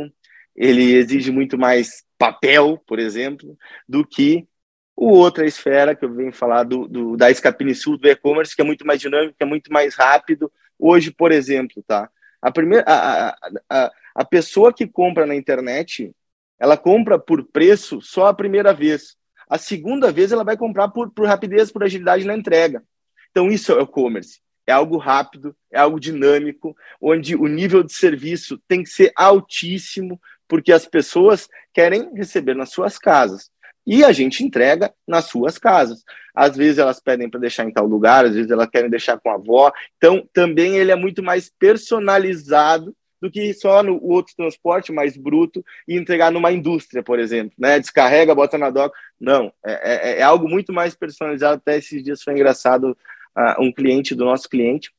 [0.55, 3.57] ele exige muito mais papel, por exemplo,
[3.89, 4.47] do que
[4.95, 8.61] o outra esfera que eu venho falar do, do da Escapine Sul do e-commerce, que
[8.61, 10.53] é muito mais dinâmico, que é muito mais rápido.
[10.79, 12.11] Hoje, por exemplo, tá?
[12.41, 13.37] A primeira a, a,
[13.71, 13.93] a
[14.25, 16.12] pessoa que compra na internet,
[16.59, 19.16] ela compra por preço só a primeira vez.
[19.48, 22.83] A segunda vez ela vai comprar por, por rapidez, por agilidade na entrega.
[23.31, 24.40] Então isso é o e-commerce.
[24.66, 30.20] É algo rápido, é algo dinâmico, onde o nível de serviço tem que ser altíssimo,
[30.46, 33.51] porque as pessoas querem receber nas suas casas.
[33.85, 36.05] E a gente entrega nas suas casas.
[36.35, 39.31] Às vezes elas pedem para deixar em tal lugar, às vezes elas querem deixar com
[39.31, 39.72] a avó.
[39.96, 45.65] Então, também ele é muito mais personalizado do que só no outro transporte mais bruto
[45.87, 47.79] e entregar numa indústria, por exemplo, né?
[47.79, 48.99] Descarrega, bota na doca.
[49.21, 51.55] Não, é, é, é algo muito mais personalizado.
[51.55, 52.99] Até esses dias foi engraçado,
[53.39, 54.91] uh, um cliente do nosso cliente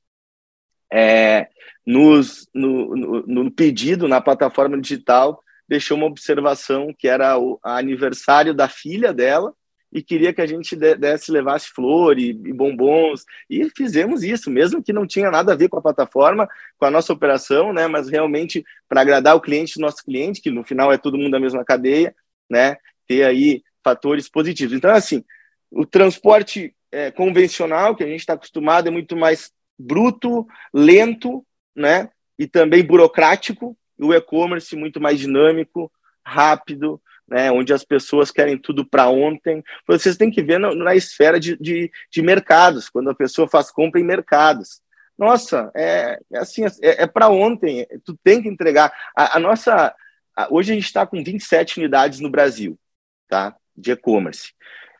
[0.89, 1.49] é,
[1.85, 8.53] nos, no, no, no, pedido na plataforma digital deixou uma observação que era o aniversário
[8.53, 9.53] da filha dela
[9.93, 14.81] e queria que a gente desse, levasse flor e, e, bombons, e fizemos isso, mesmo
[14.81, 18.09] que não tinha nada a ver com a plataforma, com a nossa operação, né, mas
[18.09, 21.63] realmente para agradar o cliente, nosso cliente, que no final é todo mundo da mesma
[21.63, 22.15] cadeia,
[22.49, 22.77] né,
[23.07, 24.73] ter aí fatores positivos.
[24.73, 25.23] Então, assim,
[25.69, 32.09] o transporte é, convencional, que a gente está acostumado, é muito mais bruto, lento, né,
[32.39, 35.91] e também burocrático, o e-commerce muito mais dinâmico,
[36.25, 39.63] rápido, né, onde as pessoas querem tudo para ontem.
[39.87, 43.71] Vocês têm que ver na, na esfera de, de, de, mercados, quando a pessoa faz
[43.71, 44.81] compra em mercados.
[45.17, 48.91] Nossa, é, é assim, é, é para ontem, tu tem que entregar.
[49.15, 49.93] A, a nossa,
[50.35, 52.77] a, hoje a gente está com 27 unidades no Brasil,
[53.27, 54.53] tá, de e-commerce.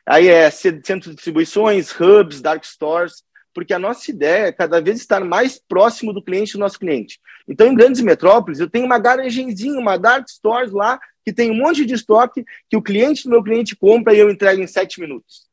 [0.06, 4.98] Aí é centro de distribuições, hubs, dark stores, porque a nossa ideia é cada vez
[4.98, 7.20] estar mais próximo do cliente do nosso cliente.
[7.48, 11.56] Então, em grandes metrópoles, eu tenho uma garagenzinha, uma dark stores lá, que tem um
[11.56, 15.00] monte de estoque que o cliente do meu cliente compra e eu entrego em sete
[15.00, 15.48] minutos.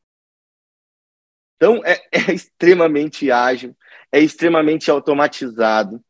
[1.55, 3.75] Então, é, é extremamente ágil,
[4.11, 6.03] é extremamente automatizado,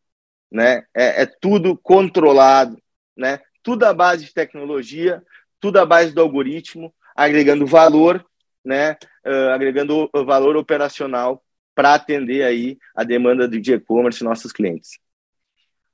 [0.51, 0.83] né?
[0.95, 2.81] É, é, tudo controlado,
[3.15, 3.39] né?
[3.61, 5.23] Tudo à base de tecnologia,
[5.59, 8.25] tudo à base do algoritmo, agregando valor,
[8.65, 8.97] né?
[9.25, 11.43] Uh, agregando valor operacional
[11.75, 14.99] para atender aí a demanda de e-commerce nossos clientes.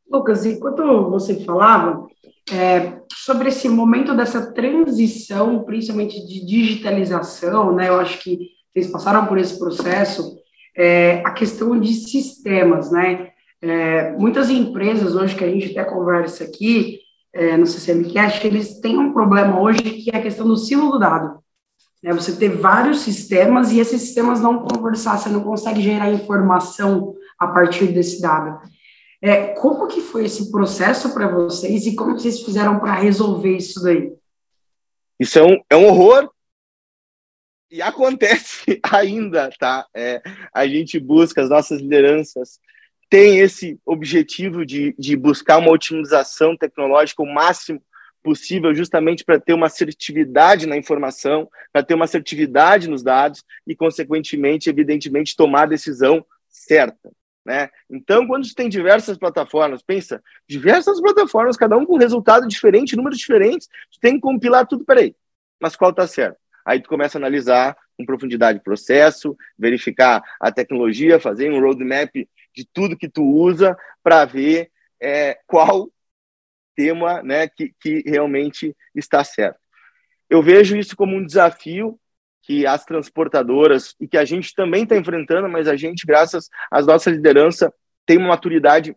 [0.09, 2.07] Lucas, enquanto você falava
[2.51, 7.89] é, sobre esse momento dessa transição, principalmente de digitalização, né?
[7.89, 10.37] Eu acho que vocês passaram por esse processo,
[10.75, 13.31] é, a questão de sistemas, né?
[13.61, 16.99] É, muitas empresas hoje que a gente até conversa aqui
[17.33, 20.99] é, no CCMcast, eles têm um problema hoje que é a questão do silo do
[20.99, 21.39] dado.
[22.03, 22.13] Né?
[22.13, 27.47] Você ter vários sistemas e esses sistemas não conversar, você não consegue gerar informação a
[27.47, 28.59] partir desse dado.
[29.21, 33.82] É, como que foi esse processo para vocês e como vocês fizeram para resolver isso
[33.82, 34.13] daí?
[35.19, 36.30] Isso é um, é um horror
[37.71, 39.86] e acontece ainda, tá?
[39.93, 40.21] É,
[40.53, 42.60] a gente busca, as nossas lideranças
[43.10, 47.82] têm esse objetivo de, de buscar uma otimização tecnológica o máximo
[48.21, 53.73] possível justamente para ter uma assertividade na informação, para ter uma assertividade nos dados e,
[53.75, 57.10] consequentemente, evidentemente, tomar a decisão certa.
[57.47, 57.69] Né?
[57.89, 63.17] Então, quando você tem diversas plataformas, pensa, diversas plataformas, cada um com resultado diferente, números
[63.17, 65.15] diferentes, você tem que compilar tudo, peraí,
[65.57, 66.38] mas qual está certo?
[66.65, 72.13] Aí tu começa a analisar com profundidade o processo, verificar a tecnologia, fazer um roadmap
[72.53, 74.69] de tudo que tu usa para ver
[75.01, 75.89] é, qual
[76.75, 79.57] tema né, que, que realmente está certo.
[80.29, 81.97] Eu vejo isso como um desafio
[82.47, 86.81] que as transportadoras e que a gente também está enfrentando, mas a gente, graças à
[86.81, 87.73] nossa liderança,
[88.05, 88.95] tem uma maturidade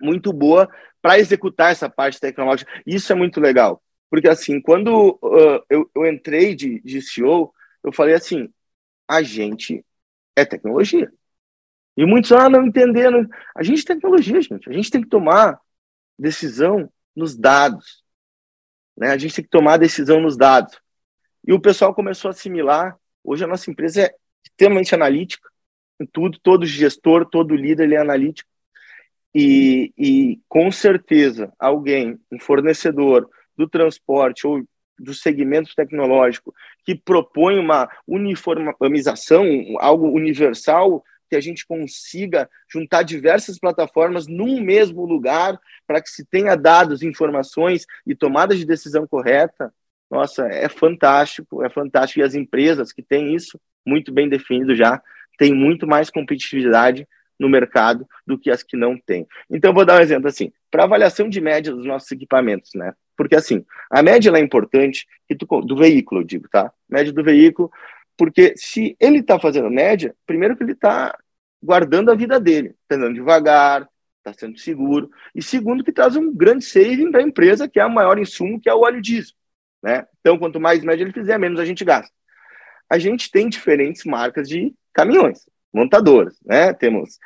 [0.00, 0.70] muito boa
[1.02, 2.70] para executar essa parte tecnológica.
[2.86, 7.52] Isso é muito legal, porque assim, quando uh, eu, eu, entrei de, de CEO,
[7.82, 8.48] eu falei assim,
[9.08, 9.84] a gente
[10.36, 11.12] é tecnologia.
[11.96, 13.28] E muitos, ah, não entenderam.
[13.52, 14.70] A gente é tecnologia, gente.
[14.70, 15.60] A gente tem que tomar
[16.16, 18.04] decisão nos dados.
[18.96, 19.10] Né?
[19.10, 20.80] A gente tem que tomar decisão nos dados.
[21.46, 22.98] E o pessoal começou a assimilar.
[23.24, 25.48] Hoje a nossa empresa é extremamente analítica
[26.00, 26.38] em tudo.
[26.42, 28.48] Todo gestor, todo líder, ele é analítico.
[29.34, 34.64] E, e com certeza alguém, um fornecedor do transporte ou
[34.98, 39.46] do segmento tecnológico que propõe uma uniformização,
[39.78, 46.24] algo universal que a gente consiga juntar diversas plataformas num mesmo lugar para que se
[46.24, 49.72] tenha dados, informações e tomadas de decisão correta.
[50.10, 52.20] Nossa, é fantástico, é fantástico.
[52.20, 55.00] E as empresas que têm isso muito bem definido já
[55.38, 57.06] têm muito mais competitividade
[57.38, 59.26] no mercado do que as que não têm.
[59.48, 62.92] Então, vou dar um exemplo assim: para avaliação de média dos nossos equipamentos, né?
[63.16, 65.06] Porque assim, a média é importante
[65.38, 66.72] tu, do veículo, eu digo, tá?
[66.88, 67.70] Média do veículo,
[68.16, 71.16] porque se ele está fazendo média, primeiro que ele está
[71.62, 76.34] guardando a vida dele, está andando devagar, está sendo seguro, e segundo que traz um
[76.34, 79.34] grande saving para a empresa, que é o maior insumo, que é o óleo diesel.
[79.82, 80.06] Né?
[80.20, 82.12] Então, quanto mais média ele fizer, menos a gente gasta.
[82.88, 86.72] A gente tem diferentes marcas de caminhões, montadoras, né?
[86.74, 87.18] Temos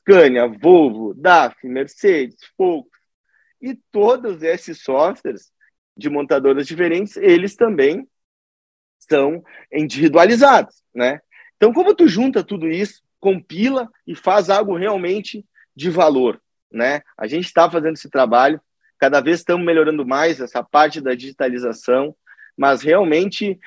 [0.00, 2.98] Scania, Volvo, DAF, Mercedes, Focus,
[3.60, 5.52] e todos esses softwares
[5.96, 8.08] de montadoras diferentes, eles também
[8.98, 9.42] são
[9.72, 11.20] individualizados, né?
[11.56, 15.44] Então, como tu junta tudo isso, compila e faz algo realmente
[15.74, 16.40] de valor,
[16.70, 17.02] né?
[17.16, 18.60] A gente está fazendo esse trabalho,
[18.98, 22.14] cada vez estamos melhorando mais essa parte da digitalização,
[22.56, 23.58] mas realmente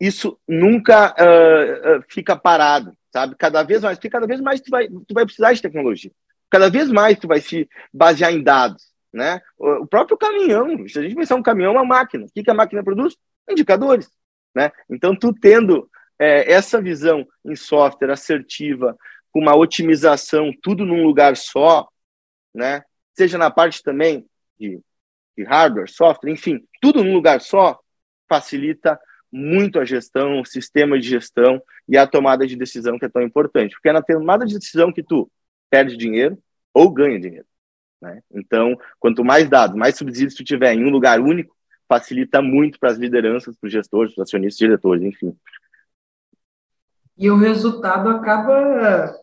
[0.00, 3.34] isso nunca uh, fica parado, sabe?
[3.36, 6.10] Cada vez mais, porque cada vez mais tu vai, tu vai precisar de tecnologia.
[6.50, 9.40] Cada vez mais tu vai se basear em dados, né?
[9.58, 12.24] O próprio caminhão, se a gente pensar um caminhão, uma máquina.
[12.24, 13.16] O que, que a máquina produz?
[13.48, 14.10] Indicadores,
[14.54, 14.70] né?
[14.88, 15.88] Então, tu tendo
[16.18, 18.96] é, essa visão em software assertiva,
[19.32, 21.88] com uma otimização, tudo num lugar só,
[22.54, 22.82] né?
[23.14, 24.26] Seja na parte também
[24.58, 24.80] de,
[25.36, 27.78] de hardware, software, enfim, tudo num lugar só,
[28.28, 28.98] facilita
[29.30, 33.22] muito a gestão, o sistema de gestão e a tomada de decisão que é tão
[33.22, 33.74] importante.
[33.74, 35.30] Porque é na tomada de decisão que tu
[35.68, 36.38] perde dinheiro
[36.72, 37.46] ou ganha dinheiro.
[38.00, 38.22] Né?
[38.30, 41.56] Então, quanto mais dados, mais subsídios tu tiver em um lugar único,
[41.88, 45.36] facilita muito para as lideranças, para os gestores, para os acionistas, diretores, enfim.
[47.16, 49.14] E o resultado acaba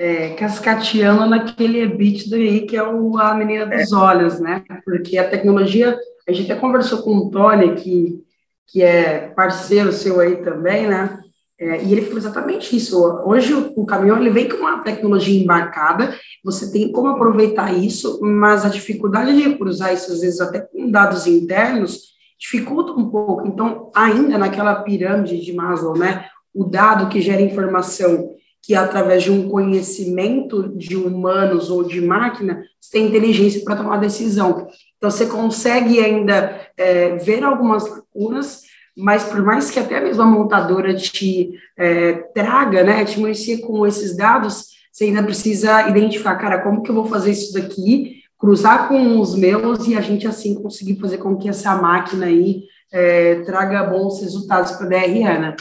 [0.00, 3.94] é, cascateando naquele EBITDA aí que é o, a menina dos é.
[3.94, 4.64] olhos, né?
[4.82, 8.24] Porque a tecnologia, a gente até conversou com o Tony, que,
[8.66, 11.20] que é parceiro seu aí também, né?
[11.58, 12.98] É, e ele falou exatamente isso.
[13.26, 18.20] Hoje o, o, caminhão ele vem com uma tecnologia embarcada, você tem como aproveitar isso,
[18.22, 23.46] mas a dificuldade de cruzar isso, às vezes até com dados internos, dificulta um pouco.
[23.46, 28.30] Então, ainda naquela pirâmide de Maslow, né, o dado que gera informação,
[28.62, 33.96] que através de um conhecimento de humanos ou de máquina, você tem inteligência para tomar
[33.96, 34.68] decisão.
[34.96, 38.62] Então, você consegue ainda é, ver algumas lacunas,
[38.96, 43.86] mas por mais que até mesmo a montadora te é, traga, né, te municie com
[43.86, 48.88] esses dados, você ainda precisa identificar, cara, como que eu vou fazer isso daqui, cruzar
[48.88, 53.36] com os meus e a gente assim conseguir fazer com que essa máquina aí é,
[53.42, 55.56] traga bons resultados para a DRE, né?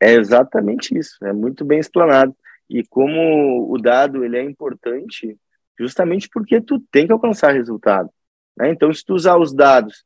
[0.00, 2.34] É exatamente isso, é muito bem explanado.
[2.68, 5.36] E como o dado ele é importante,
[5.78, 8.10] justamente porque tu tem que alcançar resultado.
[8.56, 8.70] Né?
[8.70, 10.04] Então, se tu usar os dados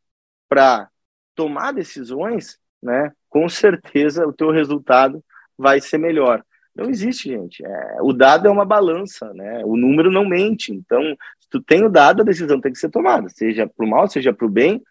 [0.48, 0.88] para
[1.35, 5.22] tomar decisões, né, com certeza o teu resultado
[5.57, 6.44] vai ser melhor.
[6.74, 7.64] Não existe, gente.
[7.64, 9.62] É, o dado é uma balança, né?
[9.64, 10.72] O número não mente.
[10.72, 11.02] Então,
[11.38, 14.09] se tu tem o dado, a decisão tem que ser tomada, seja para o mal,
[14.09, 14.83] seja para o bem.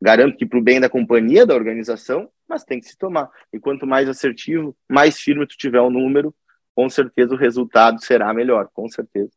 [0.00, 3.30] Garanto que para o bem da companhia, da organização, mas tem que se tomar.
[3.52, 6.34] E quanto mais assertivo, mais firme tu tiver o número,
[6.74, 9.30] com certeza o resultado será melhor, com certeza.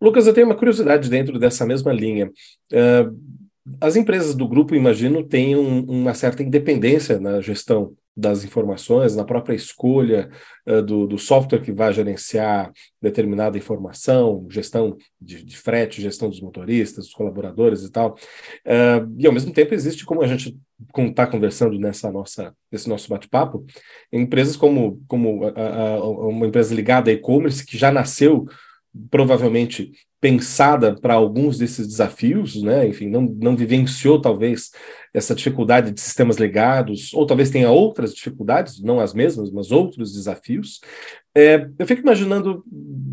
[0.00, 2.30] Lucas, eu tenho uma curiosidade dentro dessa mesma linha.
[2.72, 3.46] Uh,
[3.80, 9.24] as empresas do grupo, imagino, têm um, uma certa independência na gestão das informações, na
[9.24, 10.30] própria escolha
[10.66, 16.40] uh, do, do, software que vai gerenciar determinada informação, gestão de, de, frete, gestão dos
[16.40, 18.16] motoristas, dos colaboradores e tal.
[18.64, 20.56] Uh, e ao mesmo tempo existe, como a gente
[20.96, 23.66] está conversando nessa nossa, nesse nosso bate-papo,
[24.10, 28.46] empresas como, como a, a, uma empresa ligada a e-commerce que já nasceu
[29.10, 32.88] provavelmente pensada para alguns desses desafios, né?
[32.88, 34.70] Enfim, não, não vivenciou talvez
[35.12, 40.12] essa dificuldade de sistemas legados, ou talvez tenha outras dificuldades, não as mesmas, mas outros
[40.12, 40.80] desafios.
[41.34, 42.64] É, eu fico imaginando,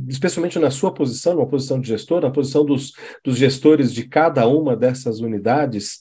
[0.08, 4.48] especialmente na sua posição, na posição de gestor, na posição dos, dos gestores de cada
[4.48, 6.00] uma dessas unidades,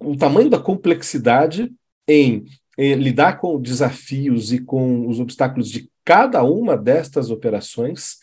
[0.00, 1.72] o tamanho da complexidade
[2.06, 2.44] em,
[2.76, 8.16] em lidar com desafios e com os obstáculos de cada uma destas operações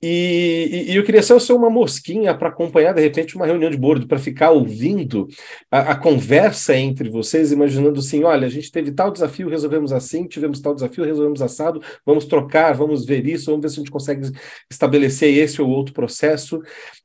[0.00, 4.06] e, e, eu queria ser uma mosquinha para acompanhar, de repente, uma reunião de bordo,
[4.06, 5.26] para ficar ouvindo
[5.68, 10.28] a, a, conversa entre vocês, imaginando assim: olha, a gente teve tal desafio, resolvemos assim,
[10.28, 13.90] tivemos tal desafio, resolvemos assado, vamos trocar, vamos ver isso, vamos ver se a gente
[13.90, 14.30] consegue
[14.70, 16.62] estabelecer esse ou outro processo.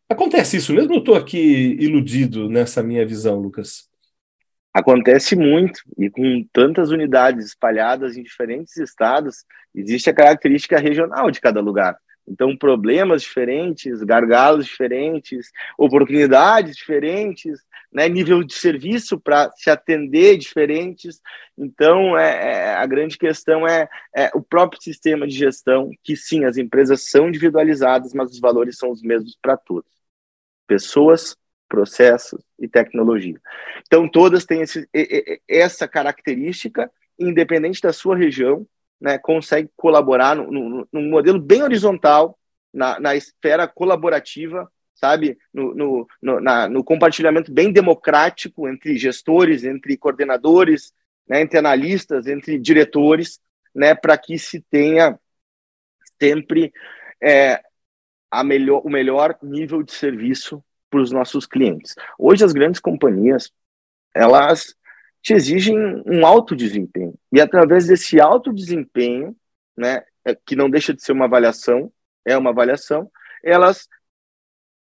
[0.08, 0.94] Acontece isso mesmo?
[0.94, 3.90] Eu estou aqui iludido nessa minha visão, Lucas?
[4.72, 11.42] Acontece muito, e com tantas unidades espalhadas em diferentes estados, existe a característica regional de
[11.42, 11.98] cada lugar.
[12.28, 17.60] Então, problemas diferentes, gargalos diferentes, oportunidades diferentes,
[17.92, 21.22] né, nível de serviço para se atender diferentes.
[21.58, 26.46] Então, é, é, a grande questão é, é, o próprio sistema de gestão, que sim,
[26.46, 29.92] as empresas são individualizadas, mas os valores são os mesmos para todos.
[30.66, 31.36] Pessoas,
[31.68, 33.40] processos e tecnologia.
[33.86, 34.88] Então, todas têm esse,
[35.48, 38.66] essa característica, independente da sua região,
[39.04, 42.40] né, consegue colaborar no, no, num modelo bem horizontal,
[42.74, 49.66] na, na esfera colaborativa, sabe, no, no, no, na, no compartilhamento bem democrático entre gestores,
[49.66, 50.94] entre coordenadores,
[51.28, 53.42] né, entre analistas, entre diretores,
[53.76, 55.20] né, para que se tenha
[56.18, 56.72] sempre
[57.22, 57.62] é,
[58.32, 61.94] a melhor, o melhor nível de serviço para os nossos clientes.
[62.18, 63.52] Hoje as grandes companhias
[64.16, 64.76] elas
[65.24, 69.36] te exigem um alto desempenho e através desse alto desempenho,
[69.76, 71.92] né, é, que não deixa de ser uma avaliação,
[72.26, 73.10] é uma avaliação,
[73.42, 73.88] elas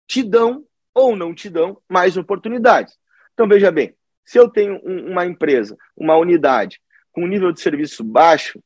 [0.07, 2.97] te dão ou não te dão mais oportunidades.
[3.33, 6.81] Então veja bem, se eu tenho um, uma empresa, uma unidade
[7.11, 8.63] com um nível de serviço baixo,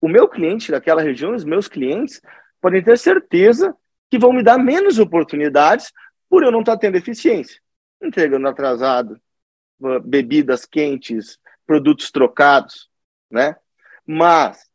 [0.00, 2.20] o meu cliente daquela região, os meus clientes,
[2.60, 3.74] podem ter certeza
[4.10, 5.90] que vão me dar menos oportunidades
[6.28, 7.60] por eu não estar tendo eficiência.
[8.02, 9.18] Entregando atrasado,
[10.04, 12.88] bebidas quentes, produtos trocados,
[13.30, 13.56] né?
[14.06, 14.70] Mas,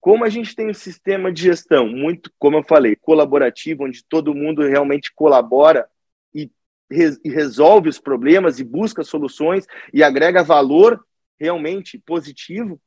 [0.00, 4.34] como a gente tem um sistema de gestão muito, como eu falei, colaborativo, onde todo
[4.34, 5.88] mundo realmente colabora
[6.34, 6.50] e,
[6.90, 11.04] e resolve os problemas e busca soluções e agrega valor
[11.38, 12.80] realmente positivo,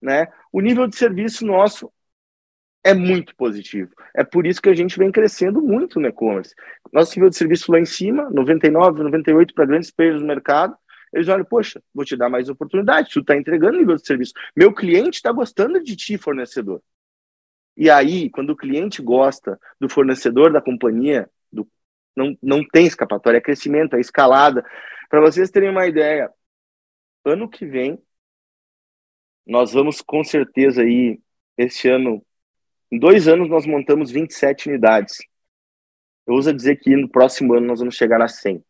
[0.00, 0.28] né?
[0.52, 1.90] O nível de serviço nosso
[2.84, 3.90] é muito positivo.
[4.14, 6.54] É por isso que a gente vem crescendo muito no e-commerce.
[6.92, 10.76] Nosso nível de serviço lá em cima, 99, 98 para grandes players do mercado,
[11.16, 14.34] eles olham, poxa, vou te dar mais oportunidade, tu está entregando nível de serviço.
[14.54, 16.82] Meu cliente está gostando de ti, fornecedor.
[17.74, 21.66] E aí, quando o cliente gosta do fornecedor da companhia, do,
[22.14, 24.62] não, não tem escapatória, é crescimento, é escalada.
[25.08, 26.30] Para vocês terem uma ideia,
[27.24, 27.98] ano que vem,
[29.46, 31.18] nós vamos com certeza aí,
[31.56, 32.22] este ano,
[32.92, 35.18] em dois anos nós montamos 27 unidades.
[36.26, 38.62] Eu uso dizer que no próximo ano nós vamos chegar a 100.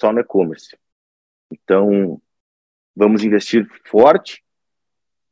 [0.00, 0.76] Só no e-commerce.
[1.50, 2.20] Então,
[2.94, 4.42] vamos investir forte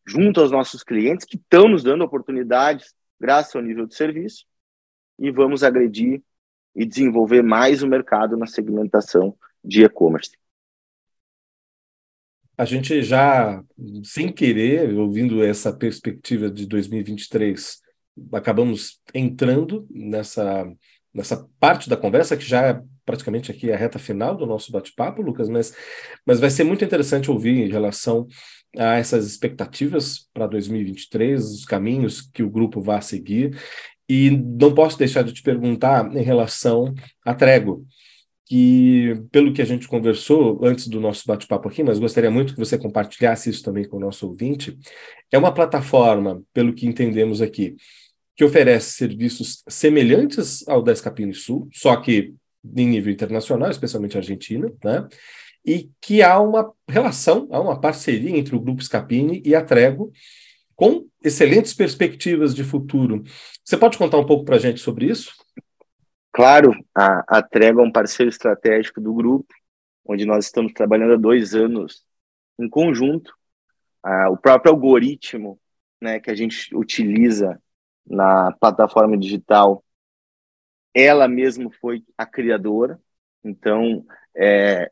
[0.07, 4.45] junto aos nossos clientes que estão nos dando oportunidades graças ao nível de serviço
[5.19, 6.23] e vamos agredir
[6.75, 10.37] e desenvolver mais o mercado na segmentação de e-commerce.
[12.57, 13.65] A gente já,
[14.05, 17.81] sem querer, ouvindo essa perspectiva de 2023,
[18.33, 20.71] acabamos entrando nessa,
[21.13, 25.23] nessa parte da conversa, que já é praticamente aqui a reta final do nosso bate-papo,
[25.23, 25.75] Lucas, mas,
[26.27, 28.27] mas vai ser muito interessante ouvir em relação
[28.77, 33.57] a essas expectativas para 2023, os caminhos que o grupo vai seguir.
[34.09, 36.93] E não posso deixar de te perguntar em relação
[37.25, 37.87] à Trego
[38.47, 42.59] que, pelo que a gente conversou antes do nosso bate-papo aqui, mas gostaria muito que
[42.59, 44.77] você compartilhasse isso também com o nosso ouvinte,
[45.33, 47.75] é uma plataforma, pelo que entendemos aqui,
[48.37, 52.35] que oferece serviços semelhantes ao da Escapine Sul, só que
[52.77, 55.09] em nível internacional, especialmente Argentina, né?
[55.65, 60.13] E que há uma relação, há uma parceria entre o Grupo Scapini e a Trego,
[60.77, 63.23] com excelentes perspectivas de futuro.
[63.65, 65.33] Você pode contar um pouco para a gente sobre isso?
[66.33, 69.55] Claro, a, a Trego é um parceiro estratégico do grupo,
[70.05, 72.05] onde nós estamos trabalhando há dois anos
[72.59, 73.33] em conjunto.
[74.31, 75.59] O próprio algoritmo
[76.03, 77.59] né, que a gente utiliza
[78.07, 79.84] na plataforma digital,
[80.95, 82.99] ela mesma foi a criadora.
[83.43, 84.91] Então, é,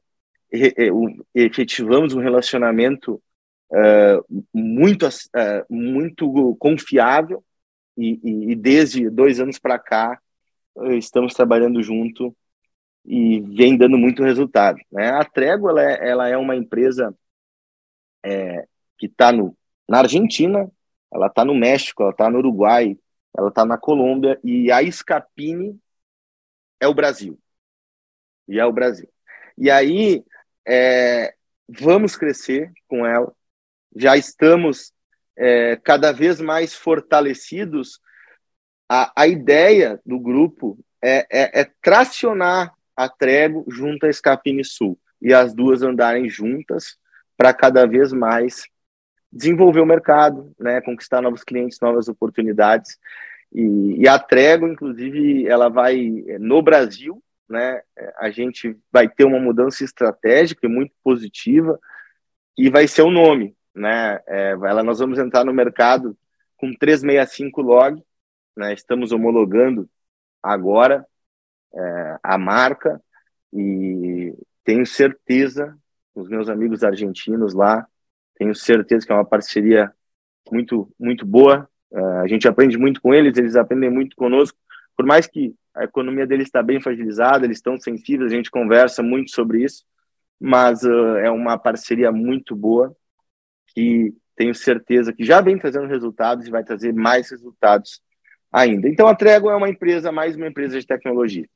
[1.34, 3.22] efetivamos um relacionamento
[3.70, 7.42] uh, muito, uh, muito confiável
[7.96, 10.20] e, e, e desde dois anos para cá
[10.96, 12.34] estamos trabalhando junto
[13.04, 14.78] e vem dando muito resultado.
[14.90, 15.10] Né?
[15.10, 17.14] A Trégua ela é, ela é uma empresa
[18.24, 18.66] é,
[18.98, 20.70] que está na Argentina,
[21.12, 22.96] ela está no México, ela está no Uruguai,
[23.36, 25.78] ela está na Colômbia e a Escapine
[26.82, 27.38] é o Brasil.
[28.48, 29.08] E é o Brasil.
[29.56, 30.24] E aí
[30.66, 31.32] é,
[31.68, 33.32] vamos crescer com ela.
[33.94, 34.92] Já estamos
[35.36, 38.00] é, cada vez mais fortalecidos
[38.88, 44.98] a, a ideia do grupo é, é, é tracionar a Trego junto à Escapine Sul
[45.20, 46.96] e as duas andarem juntas
[47.36, 48.64] para cada vez mais
[49.32, 52.98] desenvolver o mercado, né, conquistar novos clientes, novas oportunidades.
[53.54, 57.82] E, e, a Trego, inclusive, ela vai no Brasil, né,
[58.18, 61.78] a gente vai ter uma mudança estratégica muito positiva
[62.56, 66.16] e vai ser o nome, né, é, ela, nós vamos entrar no mercado
[66.62, 68.02] com 365 log,
[68.56, 68.72] né?
[68.72, 69.90] Estamos homologando
[70.40, 71.04] agora
[71.74, 73.02] é, a marca
[73.52, 74.32] e
[74.64, 75.76] tenho certeza,
[76.14, 77.86] os meus amigos argentinos lá,
[78.36, 79.92] tenho certeza que é uma parceria
[80.50, 81.68] muito, muito boa.
[81.92, 84.58] Uh, a gente aprende muito com eles, eles aprendem muito conosco.
[84.96, 89.02] Por mais que a economia deles está bem fragilizada, eles estão sensíveis, a gente conversa
[89.02, 89.84] muito sobre isso,
[90.40, 92.94] mas uh, é uma parceria muito boa
[93.74, 98.00] que tenho certeza que já vem trazendo resultados e vai trazer mais resultados
[98.50, 98.88] ainda.
[98.88, 101.48] Então a Trégua é uma empresa, mais uma empresa de tecnologia.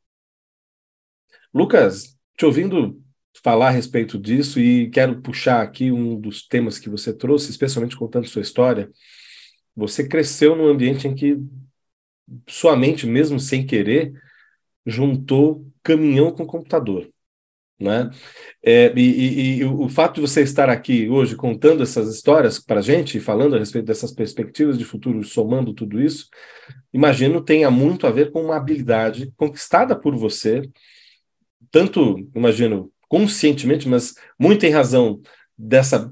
[1.52, 3.00] Lucas, te ouvindo
[3.42, 7.96] falar a respeito disso e quero puxar aqui um dos temas que você trouxe, especialmente
[7.96, 8.90] contando sua história.
[9.76, 11.38] Você cresceu num ambiente em que
[12.48, 14.12] sua mente, mesmo sem querer,
[14.84, 17.08] juntou caminhão com computador.
[17.78, 18.10] Né?
[18.62, 22.80] É, e, e, e, o fato de você estar aqui hoje contando essas histórias para
[22.80, 26.28] a gente, falando a respeito dessas perspectivas de futuro, somando tudo isso,
[26.90, 30.62] imagino tenha muito a ver com uma habilidade conquistada por você,
[31.70, 35.20] tanto, imagino, conscientemente, mas muito em razão
[35.56, 36.10] dessa,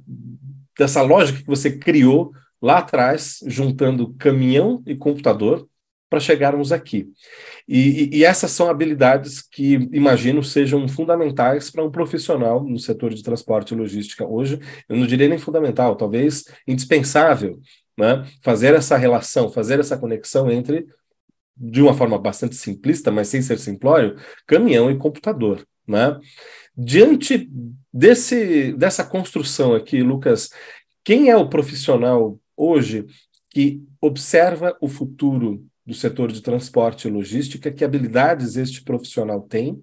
[0.79, 2.33] dessa lógica que você criou
[2.65, 5.69] lá atrás, juntando caminhão e computador,
[6.09, 7.13] para chegarmos aqui.
[7.69, 13.13] E, e, e, essas são habilidades que imagino sejam fundamentais para um profissional no setor
[13.13, 14.59] de transporte e logística hoje.
[14.89, 17.61] Eu não diria nem fundamental, talvez indispensável,
[17.99, 18.25] né?
[18.43, 20.87] fazer essa relação, fazer essa conexão entre,
[21.55, 25.67] de uma forma bastante simplista, mas sem ser simplório, caminhão e computador.
[25.87, 26.19] Né?
[26.75, 27.51] Diante
[27.93, 30.49] desse, dessa construção aqui, Lucas,
[31.05, 33.07] quem é o profissional hoje
[33.51, 39.83] que observa o futuro do setor de transporte e logística, que habilidades este profissional tem,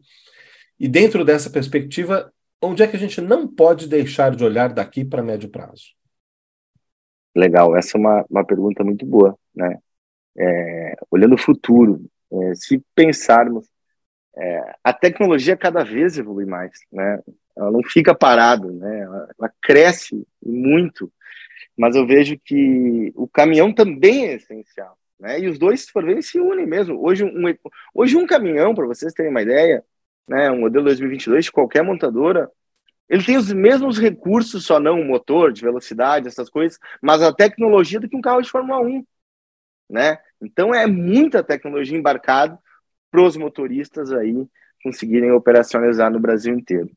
[0.80, 5.06] e dentro dessa perspectiva, onde é que a gente não pode deixar de olhar daqui
[5.06, 5.94] para médio prazo?
[7.36, 9.78] Legal, essa é uma, uma pergunta muito boa, né?
[10.38, 13.68] É, olhando o futuro, é, se pensarmos,
[14.36, 17.20] é, a tecnologia cada vez evolui mais, né?
[17.56, 19.02] Ela não fica parada, né?
[19.02, 21.12] Ela, ela cresce muito,
[21.82, 24.96] mas eu vejo que o caminhão também é essencial.
[25.20, 25.40] Né?
[25.40, 27.04] E os dois, se for ver, se unem mesmo.
[27.04, 27.44] Hoje um,
[27.92, 29.84] hoje um caminhão, para vocês terem uma ideia,
[30.28, 32.52] né, um modelo 2022 de qualquer montadora,
[33.10, 37.34] ele tem os mesmos recursos, só não o motor de velocidade, essas coisas, mas a
[37.34, 39.04] tecnologia do que um carro de Fórmula 1.
[39.90, 40.20] Né?
[40.40, 42.60] Então é muita tecnologia embarcada
[43.10, 44.48] para os motoristas aí
[44.84, 46.92] conseguirem operacionalizar no Brasil inteiro.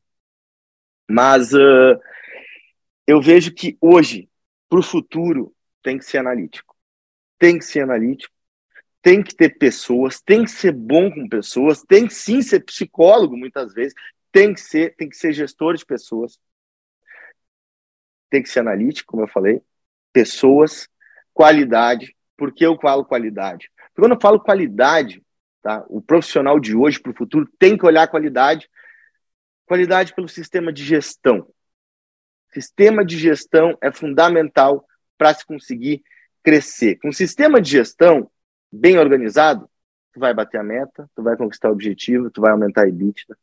[1.09, 1.99] Mas uh,
[3.07, 4.29] eu vejo que hoje,
[4.69, 6.75] para o futuro, tem que ser analítico
[7.37, 8.33] tem que ser analítico,
[9.01, 13.37] tem que ter pessoas, tem que ser bom com pessoas, tem que sim ser psicólogo
[13.37, 13.93] muitas vezes,
[14.31, 16.39] tem que ser, tem que ser gestor de pessoas,
[18.29, 19.61] tem que ser analítico, como eu falei,
[20.11, 20.89] pessoas,
[21.33, 22.15] qualidade.
[22.35, 23.71] Por que eu falo qualidade?
[23.77, 25.23] Porque quando eu falo qualidade,
[25.61, 25.85] tá?
[25.87, 28.69] O profissional de hoje para o futuro tem que olhar qualidade,
[29.65, 31.47] qualidade pelo sistema de gestão.
[32.55, 34.87] Sistema de gestão é fundamental
[35.17, 36.01] para se conseguir
[36.41, 36.95] crescer.
[36.99, 38.31] Com um sistema de gestão
[38.71, 39.69] bem organizado,
[40.13, 43.37] tu vai bater a meta, tu vai conquistar o objetivo, tu vai aumentar a EBITDA,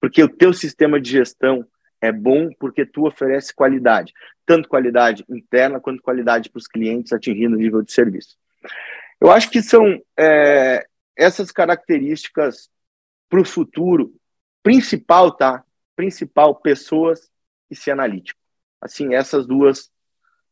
[0.00, 1.64] porque o teu sistema de gestão
[2.00, 4.12] é bom porque tu oferece qualidade,
[4.44, 8.36] tanto qualidade interna quanto qualidade para os clientes atingindo o nível de serviço.
[9.20, 12.68] Eu acho que são é, essas características
[13.28, 14.12] para o futuro
[14.60, 15.64] principal, tá?
[15.94, 17.30] Principal pessoas
[17.70, 18.44] e ser analítico.
[18.80, 19.90] Assim, essas duas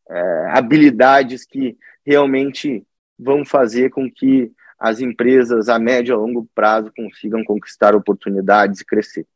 [0.08, 2.84] é, habilidades que realmente
[3.18, 8.84] vão fazer com que as empresas a médio e longo prazo consigam conquistar oportunidades e
[8.84, 9.26] crescer.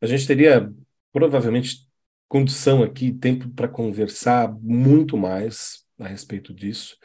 [0.00, 0.72] A gente teria
[1.12, 1.88] provavelmente
[2.28, 6.96] condição aqui, tempo para conversar muito mais a respeito disso,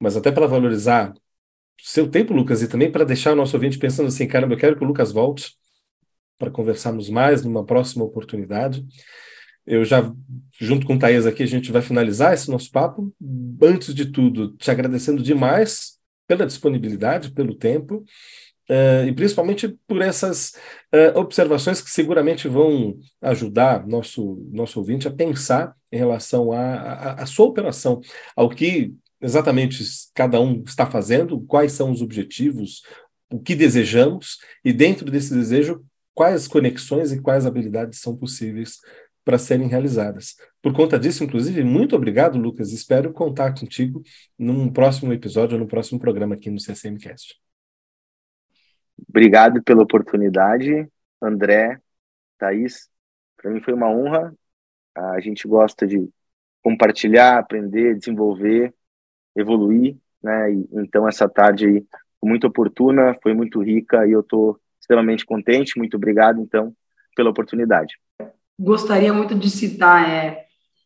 [0.00, 1.14] mas até para valorizar
[1.80, 4.76] seu tempo, Lucas, e também para deixar o nosso ouvinte pensando assim, caramba, eu quero
[4.76, 5.56] que o Lucas volte
[6.38, 8.84] para conversarmos mais numa próxima oportunidade.
[9.66, 10.12] Eu já,
[10.60, 13.14] junto com o Thaís aqui, a gente vai finalizar esse nosso papo.
[13.62, 18.04] Antes de tudo, te agradecendo demais pela disponibilidade, pelo tempo,
[18.68, 20.54] uh, e principalmente por essas
[20.94, 27.46] uh, observações que seguramente vão ajudar nosso, nosso ouvinte a pensar em relação à sua
[27.46, 28.00] operação,
[28.34, 29.84] ao que exatamente
[30.14, 32.82] cada um está fazendo, quais são os objetivos,
[33.30, 35.84] o que desejamos, e dentro desse desejo,
[36.14, 38.78] quais conexões e quais habilidades são possíveis
[39.24, 40.36] para serem realizadas.
[40.60, 42.72] Por conta disso, inclusive, muito obrigado, Lucas.
[42.72, 44.02] Espero contar contigo
[44.38, 47.40] num próximo episódio ou no próximo programa aqui no CCMcast.
[49.08, 50.88] Obrigado pela oportunidade,
[51.20, 51.78] André,
[52.38, 52.88] Thaís.
[53.36, 54.34] Para mim foi uma honra.
[54.94, 56.08] A gente gosta de
[56.62, 58.72] compartilhar, aprender, desenvolver,
[59.34, 60.52] evoluir, né?
[60.52, 61.86] E, então essa tarde aí
[62.20, 65.78] foi muito oportuna, foi muito rica e eu estou extremamente contente.
[65.78, 66.74] Muito obrigado, então,
[67.16, 67.96] pela oportunidade
[68.58, 70.42] gostaria muito de citar é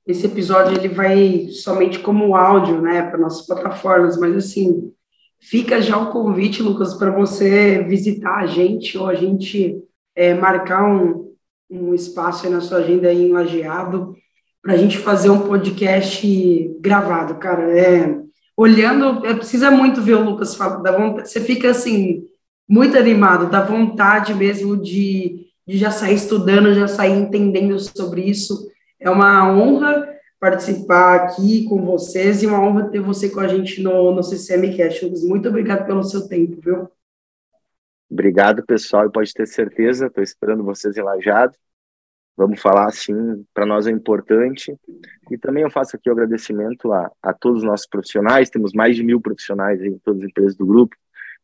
[0.07, 4.93] esse episódio ele vai somente como áudio, né, para nossas plataformas, mas assim
[5.41, 9.77] Fica já o convite, Lucas, para você visitar a gente ou a gente
[10.15, 11.33] é, marcar um,
[11.71, 14.17] um espaço na sua agenda aí em Lajeado
[14.63, 17.79] para a gente fazer um podcast gravado, cara.
[17.79, 18.19] É,
[18.57, 22.25] olhando, é, precisa muito ver o Lucas falar, dá vontade, você fica assim,
[22.69, 28.71] muito animado, dá vontade mesmo de, de já sair estudando, já sair entendendo sobre isso.
[29.01, 33.83] É uma honra participar aqui com vocês e uma honra ter você com a gente
[33.83, 35.03] no, no CCM Cash.
[35.25, 36.89] Muito obrigado pelo seu tempo, viu?
[38.09, 41.59] Obrigado, pessoal, e pode ter certeza, estou esperando vocês relajados.
[42.37, 44.77] Vamos falar assim, para nós é importante.
[45.31, 48.95] E também eu faço aqui o agradecimento a, a todos os nossos profissionais, temos mais
[48.95, 50.95] de mil profissionais em todas as empresas do grupo,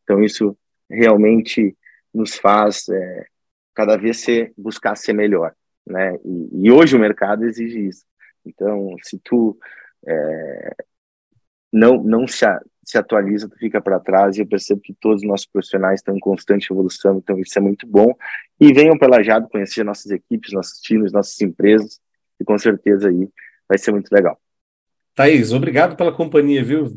[0.03, 0.57] então isso
[0.89, 1.77] realmente
[2.15, 3.27] nos faz é,
[3.75, 5.55] cada vez ser, buscar ser melhor.
[5.87, 6.17] Né?
[6.25, 8.05] E, e hoje o mercado exige isso.
[8.45, 9.59] Então, se tu
[10.07, 10.75] é,
[11.73, 12.45] não, não se,
[12.85, 16.17] se atualiza, tu fica para trás, e eu percebo que todos os nossos profissionais estão
[16.17, 18.15] em constante evolução, então isso é muito bom.
[18.61, 22.01] E venham pela Jado conhecer nossas equipes, nossos times, nossas empresas,
[22.39, 23.29] e com certeza aí
[23.69, 24.39] vai ser muito legal.
[25.15, 26.91] Thaís, obrigado pela companhia, viu?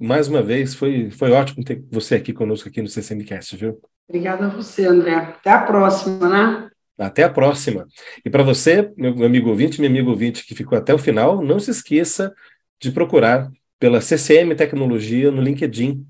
[0.00, 3.78] Mais uma vez, foi, foi ótimo ter você aqui conosco aqui no CCMcast, viu?
[4.08, 5.14] Obrigada a você, André.
[5.14, 6.70] Até a próxima, né?
[6.98, 7.86] Até a próxima.
[8.24, 11.60] E para você, meu amigo ouvinte, meu amigo ouvinte que ficou até o final, não
[11.60, 12.34] se esqueça
[12.80, 16.02] de procurar pela CCM Tecnologia no LinkedIn,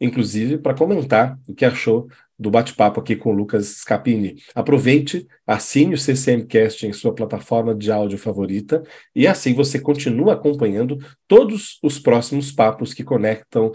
[0.00, 2.08] inclusive para comentar o que achou
[2.42, 4.36] do bate-papo aqui com o Lucas Scapini.
[4.54, 8.82] Aproveite, assine o CCMcast em sua plataforma de áudio favorita
[9.14, 13.72] e assim você continua acompanhando todos os próximos papos que conectam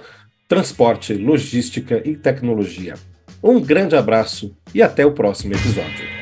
[0.47, 2.95] transporte, logística e tecnologia.
[3.41, 6.16] Um grande abraço e até o próximo episódio.